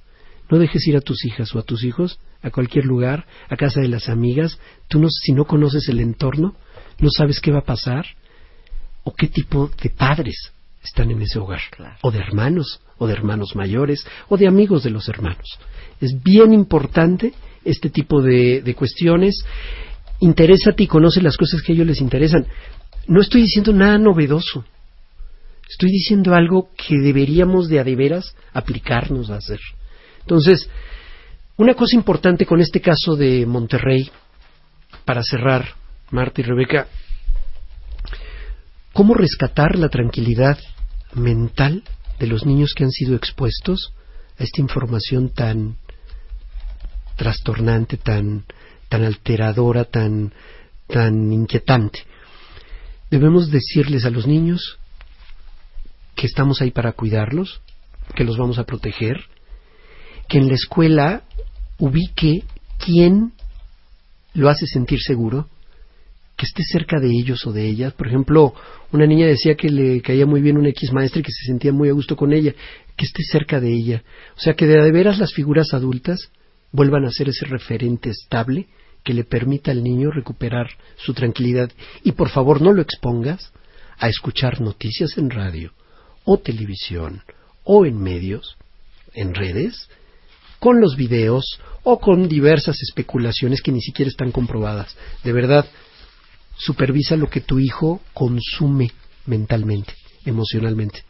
No 0.51 0.59
dejes 0.59 0.87
ir 0.87 0.97
a 0.97 1.01
tus 1.01 1.25
hijas 1.25 1.55
o 1.55 1.59
a 1.59 1.63
tus 1.63 1.85
hijos 1.85 2.19
a 2.43 2.51
cualquier 2.51 2.85
lugar, 2.85 3.27
a 3.49 3.57
casa 3.57 3.81
de 3.81 3.89
las 3.89 4.09
amigas. 4.09 4.59
Tú 4.89 4.99
no, 4.99 5.09
si 5.09 5.33
no 5.33 5.45
conoces 5.45 5.89
el 5.89 6.01
entorno, 6.01 6.55
no 6.99 7.09
sabes 7.11 7.41
qué 7.41 7.51
va 7.51 7.61
a 7.61 7.65
pasar 7.65 8.07
o 9.05 9.15
qué 9.15 9.29
tipo 9.29 9.71
de 9.83 9.91
padres 9.91 10.53
están 10.83 11.11
en 11.11 11.23
ese 11.23 11.39
hogar, 11.39 11.61
o 12.03 12.11
de 12.11 12.19
hermanos, 12.19 12.81
o 12.99 13.07
de 13.07 13.13
hermanos 13.13 13.55
mayores, 13.55 14.07
o 14.29 14.37
de 14.37 14.47
amigos 14.47 14.83
de 14.83 14.91
los 14.91 15.09
hermanos. 15.09 15.59
Es 16.01 16.23
bien 16.23 16.53
importante 16.53 17.35
este 17.65 17.91
tipo 17.91 18.23
de, 18.23 18.63
de 18.63 18.75
cuestiones. 18.75 19.45
Interésate 20.21 20.85
y 20.85 20.87
conoce 20.87 21.21
las 21.21 21.37
cosas 21.37 21.63
que 21.63 21.73
a 21.73 21.75
ellos 21.75 21.87
les 21.87 22.01
interesan. 22.01 22.47
No 23.07 23.21
estoy 23.21 23.43
diciendo 23.43 23.73
nada 23.73 23.99
novedoso. 23.99 24.65
Estoy 25.69 25.91
diciendo 25.91 26.35
algo 26.35 26.71
que 26.77 26.99
deberíamos 26.99 27.69
de 27.69 27.79
a 27.79 27.85
de 27.85 27.95
veras 27.95 28.35
aplicarnos 28.53 29.31
a 29.31 29.37
hacer. 29.37 29.61
Entonces, 30.20 30.68
una 31.56 31.74
cosa 31.74 31.96
importante 31.96 32.46
con 32.46 32.61
este 32.61 32.80
caso 32.80 33.16
de 33.16 33.46
Monterrey, 33.46 34.11
para 35.04 35.22
cerrar, 35.22 35.74
Marta 36.11 36.40
y 36.40 36.44
Rebeca, 36.44 36.87
¿cómo 38.92 39.14
rescatar 39.14 39.76
la 39.76 39.88
tranquilidad 39.88 40.59
mental 41.14 41.83
de 42.18 42.26
los 42.26 42.44
niños 42.44 42.74
que 42.74 42.85
han 42.85 42.90
sido 42.90 43.16
expuestos 43.16 43.92
a 44.38 44.44
esta 44.44 44.61
información 44.61 45.30
tan 45.30 45.76
trastornante, 47.16 47.98
tan, 47.98 48.44
tan 48.88 49.04
alteradora, 49.04 49.85
tan, 49.85 50.33
tan 50.87 51.30
inquietante. 51.33 52.00
Debemos 53.11 53.50
decirles 53.50 54.06
a 54.06 54.11
los 54.11 54.26
niños 54.26 54.78
que 56.16 56.26
estamos 56.26 56.62
ahí 56.62 56.70
para 56.70 56.92
cuidarlos, 56.92 57.61
que 58.14 58.24
los 58.24 58.38
vamos 58.38 58.59
a 58.59 58.64
proteger, 58.64 59.18
que 60.31 60.38
en 60.38 60.47
la 60.47 60.55
escuela 60.55 61.25
ubique 61.79 62.45
quién 62.79 63.33
lo 64.33 64.49
hace 64.49 64.64
sentir 64.66 65.01
seguro, 65.01 65.49
que 66.37 66.47
esté 66.47 66.62
cerca 66.62 67.01
de 67.01 67.09
ellos 67.09 67.45
o 67.49 67.53
de 67.53 67.66
ellas. 67.66 67.93
Por 67.95 68.07
ejemplo, 68.07 68.55
una 68.93 69.07
niña 69.07 69.27
decía 69.27 69.57
que 69.57 69.69
le 69.69 70.01
caía 70.01 70.27
muy 70.27 70.40
bien 70.40 70.57
una 70.57 70.69
X 70.69 70.93
maestra 70.93 71.19
y 71.19 71.25
que 71.25 71.33
se 71.33 71.47
sentía 71.47 71.73
muy 71.73 71.88
a 71.88 71.93
gusto 71.93 72.14
con 72.14 72.33
ella, 72.33 72.55
que 72.97 73.07
esté 73.07 73.25
cerca 73.25 73.59
de 73.59 73.73
ella. 73.73 74.05
O 74.37 74.40
sea, 74.40 74.55
que 74.55 74.66
de 74.66 74.93
veras 74.93 75.19
las 75.19 75.35
figuras 75.35 75.75
adultas 75.75 76.31
vuelvan 76.71 77.05
a 77.07 77.11
ser 77.11 77.29
ese 77.29 77.47
referente 77.47 78.11
estable 78.11 78.69
que 79.03 79.14
le 79.14 79.25
permita 79.25 79.73
al 79.73 79.83
niño 79.83 80.12
recuperar 80.12 80.69
su 80.97 81.12
tranquilidad. 81.12 81.73
Y 82.05 82.12
por 82.12 82.29
favor 82.29 82.62
no 82.62 82.73
lo 82.73 82.83
expongas 82.83 83.53
a 83.99 84.09
escuchar 84.09 84.61
noticias 84.61 85.19
en 85.19 85.29
radio 85.29 85.73
o 86.25 86.38
televisión 86.38 87.25
o 87.64 87.85
en 87.85 88.01
medios, 88.01 88.57
en 89.12 89.35
redes, 89.35 89.88
con 90.61 90.81
los 90.81 90.94
videos 90.94 91.59
o 91.83 91.99
con 91.99 92.29
diversas 92.29 92.81
especulaciones 92.83 93.62
que 93.62 93.73
ni 93.73 93.81
siquiera 93.81 94.09
están 94.09 94.31
comprobadas. 94.31 94.96
De 95.25 95.33
verdad, 95.33 95.66
supervisa 96.57 97.16
lo 97.16 97.29
que 97.29 97.40
tu 97.40 97.59
hijo 97.59 98.01
consume 98.14 98.92
mentalmente, 99.27 99.94
emocionalmente. 100.25 101.03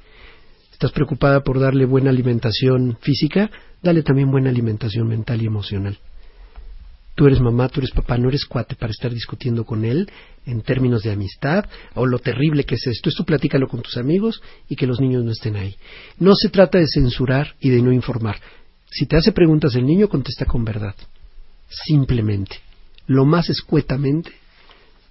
¿Estás 0.73 0.93
preocupada 0.93 1.43
por 1.43 1.61
darle 1.61 1.85
buena 1.85 2.09
alimentación 2.09 2.97
física? 3.03 3.51
Dale 3.83 4.03
también 4.03 4.31
buena 4.31 4.49
alimentación 4.49 5.09
mental 5.09 5.43
y 5.43 5.47
emocional. 5.47 5.99
Tú 7.17 7.27
eres 7.27 7.41
mamá, 7.41 7.69
tú 7.69 7.81
eres 7.81 7.91
papá, 7.91 8.17
no 8.17 8.29
eres 8.29 8.47
cuate 8.47 8.77
para 8.77 8.93
estar 8.93 9.13
discutiendo 9.13 9.65
con 9.65 9.85
él 9.85 10.11
en 10.47 10.63
términos 10.63 11.03
de 11.03 11.11
amistad 11.11 11.67
o 11.95 12.07
lo 12.07 12.19
terrible 12.19 12.65
que 12.65 12.77
es 12.77 12.87
esto. 12.87 13.11
Esto 13.11 13.25
platícalo 13.25 13.69
con 13.69 13.83
tus 13.83 13.99
amigos 13.99 14.41
y 14.69 14.77
que 14.77 14.87
los 14.87 15.01
niños 15.01 15.25
no 15.25 15.33
estén 15.33 15.57
ahí. 15.57 15.77
No 16.19 16.35
se 16.35 16.49
trata 16.49 16.79
de 16.79 16.87
censurar 16.87 17.57
y 17.61 17.69
de 17.69 17.83
no 17.83 17.93
informar. 17.93 18.37
Si 18.91 19.07
te 19.07 19.17
hace 19.17 19.33
preguntas 19.33 19.75
el 19.75 19.87
niño, 19.87 20.09
contesta 20.09 20.45
con 20.45 20.65
verdad. 20.65 20.95
Simplemente. 21.69 22.57
Lo 23.07 23.25
más 23.25 23.49
escuetamente 23.49 24.33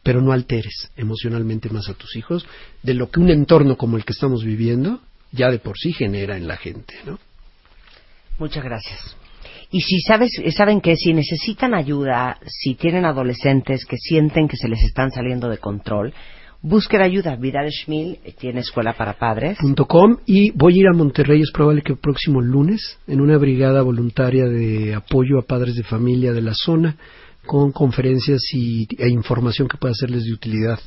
pero 0.03 0.21
no 0.21 0.31
alteres 0.31 0.91
emocionalmente 0.95 1.69
más 1.69 1.89
a 1.89 1.93
tus 1.93 2.15
hijos 2.15 2.45
de 2.83 2.93
lo 2.93 3.09
que 3.11 3.19
un 3.19 3.29
entorno 3.29 3.77
como 3.77 3.97
el 3.97 4.05
que 4.05 4.13
estamos 4.13 4.43
viviendo 4.43 5.01
ya 5.31 5.51
de 5.51 5.59
por 5.59 5.77
sí 5.77 5.93
genera 5.93 6.37
en 6.37 6.47
la 6.47 6.57
gente, 6.57 6.95
¿no? 7.05 7.19
Muchas 8.39 8.63
gracias. 8.63 9.15
Y 9.69 9.81
si 9.81 10.01
sabes, 10.01 10.31
saben 10.55 10.81
que 10.81 10.95
si 10.95 11.13
necesitan 11.13 11.75
ayuda, 11.75 12.39
si 12.47 12.73
tienen 12.73 13.05
adolescentes 13.05 13.85
que 13.85 13.97
sienten 13.97 14.47
que 14.47 14.57
se 14.57 14.67
les 14.67 14.81
están 14.81 15.11
saliendo 15.11 15.49
de 15.49 15.59
control, 15.59 16.13
busquen 16.61 17.01
ayuda. 17.01 17.35
Vidal 17.35 17.69
Schmil 17.71 18.19
tiene 18.37 18.61
escuela 18.61 18.93
para 18.93 19.13
padres. 19.13 19.57
.com 19.87 20.17
y 20.25 20.51
voy 20.51 20.73
a 20.73 20.79
ir 20.79 20.87
a 20.87 20.97
Monterrey, 20.97 21.41
es 21.41 21.51
probable 21.51 21.81
que 21.81 21.93
el 21.93 21.99
próximo 21.99 22.41
lunes, 22.41 22.97
en 23.07 23.21
una 23.21 23.37
brigada 23.37 23.81
voluntaria 23.81 24.45
de 24.45 24.95
apoyo 24.95 25.39
a 25.39 25.43
padres 25.43 25.75
de 25.75 25.83
familia 25.83 26.33
de 26.33 26.41
la 26.41 26.53
zona 26.53 26.95
con 27.45 27.71
conferencias 27.71 28.41
y, 28.53 28.87
e 28.97 29.09
información 29.09 29.67
que 29.67 29.77
pueda 29.77 29.93
serles 29.93 30.25
de 30.25 30.33
utilidad 30.33 30.79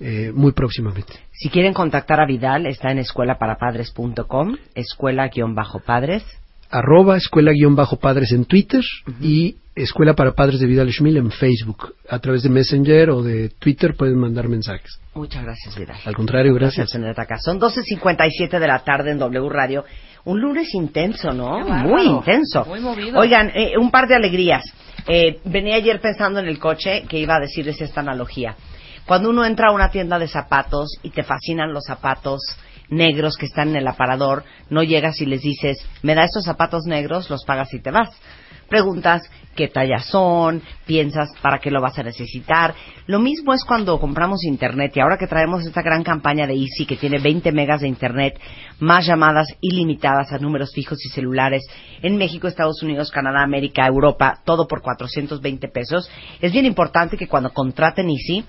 eh, 0.00 0.32
muy 0.34 0.52
próximamente. 0.52 1.12
Si 1.30 1.48
quieren 1.48 1.72
contactar 1.72 2.20
a 2.20 2.26
Vidal, 2.26 2.66
está 2.66 2.90
en 2.90 2.98
escuelaparapadres.com, 2.98 4.56
escuela-padres 4.74 6.24
arroba 6.72 7.18
escuela-padres 7.18 8.32
en 8.32 8.46
Twitter 8.46 8.82
y 9.20 9.56
Escuela 9.74 10.14
para 10.14 10.32
Padres 10.32 10.60
de 10.60 10.66
Vidal 10.66 10.90
Schmil 10.90 11.16
en 11.16 11.30
Facebook. 11.30 11.94
A 12.08 12.18
través 12.18 12.42
de 12.42 12.50
Messenger 12.50 13.10
o 13.10 13.22
de 13.22 13.50
Twitter 13.58 13.94
pueden 13.96 14.18
mandar 14.18 14.48
mensajes. 14.48 14.98
Muchas 15.14 15.44
gracias, 15.44 15.76
Vidal. 15.76 15.96
Al 16.04 16.14
contrario, 16.14 16.54
gracias. 16.54 16.92
Gracias, 16.92 17.44
Son 17.44 17.60
12.57 17.60 18.58
de 18.58 18.66
la 18.66 18.80
tarde 18.80 19.12
en 19.12 19.18
W 19.18 19.48
Radio. 19.48 19.84
Un 20.24 20.40
lunes 20.40 20.74
intenso, 20.74 21.32
¿no? 21.32 21.60
Muy 21.60 22.02
intenso. 22.02 22.64
Muy 22.66 22.80
movido. 22.80 23.18
Oigan, 23.18 23.50
eh, 23.54 23.78
un 23.78 23.90
par 23.90 24.08
de 24.08 24.14
alegrías. 24.14 24.64
Eh, 25.08 25.40
venía 25.44 25.76
ayer 25.76 26.00
pensando 26.00 26.40
en 26.40 26.46
el 26.46 26.58
coche 26.58 27.04
que 27.08 27.18
iba 27.18 27.36
a 27.36 27.40
decirles 27.40 27.80
esta 27.80 28.00
analogía. 28.00 28.54
Cuando 29.06 29.30
uno 29.30 29.44
entra 29.44 29.70
a 29.70 29.72
una 29.72 29.90
tienda 29.90 30.18
de 30.18 30.28
zapatos 30.28 30.98
y 31.02 31.10
te 31.10 31.22
fascinan 31.22 31.72
los 31.72 31.84
zapatos 31.84 32.40
negros 32.92 33.36
que 33.36 33.46
están 33.46 33.70
en 33.70 33.76
el 33.76 33.88
aparador, 33.88 34.44
no 34.70 34.82
llegas 34.82 35.20
y 35.20 35.26
les 35.26 35.42
dices, 35.42 35.78
me 36.02 36.14
da 36.14 36.24
estos 36.24 36.44
zapatos 36.44 36.84
negros, 36.86 37.30
los 37.30 37.44
pagas 37.44 37.72
y 37.74 37.80
te 37.80 37.90
vas. 37.90 38.10
Preguntas 38.68 39.22
qué 39.54 39.68
talla 39.68 39.98
son, 39.98 40.62
piensas 40.86 41.30
para 41.42 41.58
qué 41.58 41.70
lo 41.70 41.82
vas 41.82 41.98
a 41.98 42.02
necesitar. 42.02 42.74
Lo 43.06 43.18
mismo 43.18 43.52
es 43.52 43.64
cuando 43.64 43.98
compramos 44.00 44.44
internet 44.44 44.92
y 44.94 45.00
ahora 45.00 45.18
que 45.18 45.26
traemos 45.26 45.66
esta 45.66 45.82
gran 45.82 46.02
campaña 46.02 46.46
de 46.46 46.54
Easy 46.54 46.86
que 46.86 46.96
tiene 46.96 47.18
20 47.18 47.52
megas 47.52 47.82
de 47.82 47.88
internet, 47.88 48.40
más 48.78 49.06
llamadas 49.06 49.48
ilimitadas 49.60 50.32
a 50.32 50.38
números 50.38 50.72
fijos 50.74 51.04
y 51.04 51.10
celulares 51.10 51.62
en 52.00 52.16
México, 52.16 52.48
Estados 52.48 52.82
Unidos, 52.82 53.10
Canadá, 53.10 53.42
América, 53.42 53.86
Europa, 53.86 54.40
todo 54.44 54.66
por 54.66 54.80
420 54.80 55.68
pesos. 55.68 56.10
Es 56.40 56.52
bien 56.52 56.64
importante 56.64 57.18
que 57.18 57.28
cuando 57.28 57.50
contraten 57.50 58.08
Easy, 58.08 58.44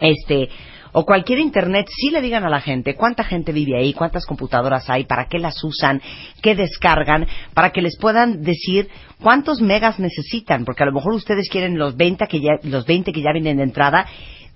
este, 0.00 0.48
o 0.92 1.04
cualquier 1.04 1.38
internet, 1.38 1.88
sí 1.94 2.10
le 2.10 2.20
digan 2.20 2.44
a 2.44 2.50
la 2.50 2.60
gente 2.60 2.94
cuánta 2.94 3.24
gente 3.24 3.52
vive 3.52 3.78
ahí, 3.78 3.92
cuántas 3.94 4.26
computadoras 4.26 4.88
hay, 4.88 5.04
para 5.04 5.26
qué 5.26 5.38
las 5.38 5.62
usan, 5.64 6.00
qué 6.42 6.54
descargan, 6.54 7.26
para 7.54 7.70
que 7.70 7.82
les 7.82 7.96
puedan 7.98 8.42
decir 8.42 8.88
cuántos 9.20 9.60
megas 9.60 9.98
necesitan, 9.98 10.64
porque 10.64 10.82
a 10.82 10.86
lo 10.86 10.92
mejor 10.92 11.14
ustedes 11.14 11.48
quieren 11.48 11.78
los 11.78 11.96
20 11.96 12.26
que 12.26 12.40
ya, 12.40 12.52
los 12.62 12.86
20 12.86 13.12
que 13.12 13.22
ya 13.22 13.32
vienen 13.32 13.56
de 13.56 13.62
entrada 13.64 14.06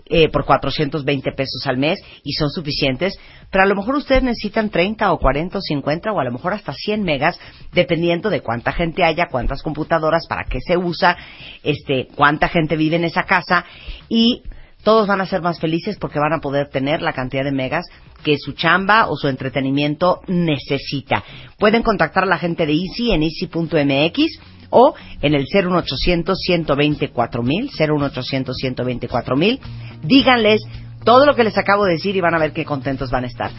eh, 0.09 0.29
por 0.29 0.45
420 0.45 1.33
pesos 1.33 1.67
al 1.67 1.79
mes 1.79 1.99
y 2.23 2.33
son 2.35 2.49
suficientes, 2.51 3.19
pero 3.51 3.65
a 3.65 3.67
lo 3.67 3.75
mejor 3.75 3.97
ustedes 3.97 4.23
necesitan 4.23 4.71
30 4.71 5.13
o 5.13 5.19
40 5.19 5.59
o 5.59 5.61
50 5.61 6.13
o 6.13 6.21
a 6.21 6.25
lo 6.25 6.31
mejor 6.31 6.53
hasta 6.53 6.73
100 6.73 7.03
megas, 7.03 7.41
dependiendo 7.73 8.31
de 8.31 8.41
cuánta 8.41 8.71
gente 8.71 9.03
haya, 9.03 9.27
cuántas 9.29 9.63
computadoras, 9.63 10.27
para 10.29 10.45
qué 10.45 10.61
se 10.61 10.77
usa, 10.77 11.17
este, 11.65 12.07
cuánta 12.15 12.49
gente 12.49 12.77
vive 12.77 12.95
en 12.95 13.05
esa 13.05 13.25
casa 13.25 13.65
y 14.09 14.43
todos 14.87 15.09
van 15.09 15.21
a 15.21 15.27
ser 15.27 15.43
más 15.43 15.59
felices 15.59 15.97
porque 15.99 16.21
van 16.21 16.33
a 16.33 16.39
poder 16.39 16.69
tener 16.69 17.03
la 17.03 17.13
cantidad 17.13 17.43
de 17.43 17.51
megas 17.51 17.87
que 18.23 18.39
su 18.39 18.53
chamba 18.53 19.09
o 19.09 19.17
su 19.17 19.27
entretenimiento 19.27 20.21
necesita. 20.29 21.25
Pueden 21.59 21.83
contactar 21.83 22.23
a 22.23 22.27
la 22.27 22.39
gente 22.39 22.67
de 22.67 22.73
Easy 22.73 23.11
en 23.11 23.25
easy.mx 23.25 24.39
o 24.71 24.95
en 25.23 25.35
el 25.35 25.45
01800 25.53 26.39
124 26.39 27.43
mil, 27.43 27.69
01800 27.77 28.57
124 28.57 29.37
mil. 29.37 29.59
Díganles 30.05 30.63
todo 31.03 31.27
lo 31.27 31.35
que 31.35 31.43
les 31.43 31.59
acabo 31.59 31.85
de 31.85 31.95
decir 31.95 32.15
y 32.15 32.21
van 32.21 32.37
a 32.37 32.39
ver 32.39 32.53
qué 32.53 32.65
contentos 32.65 33.11
van 33.11 33.25
a 33.25 33.27
estar. 33.27 33.51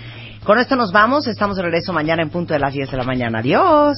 Con 0.45 0.59
esto 0.59 0.77
nos 0.77 0.93
vamos. 0.93 1.27
Estamos 1.27 1.57
de 1.57 1.63
regreso 1.63 1.91
mañana 1.91 2.23
en 2.23 2.29
punto 2.29 2.53
de 2.53 2.61
las 2.61 2.71
10 2.71 2.89
de 2.89 2.97
la 2.97 3.03
mañana. 3.03 3.39
Adiós. 3.39 3.97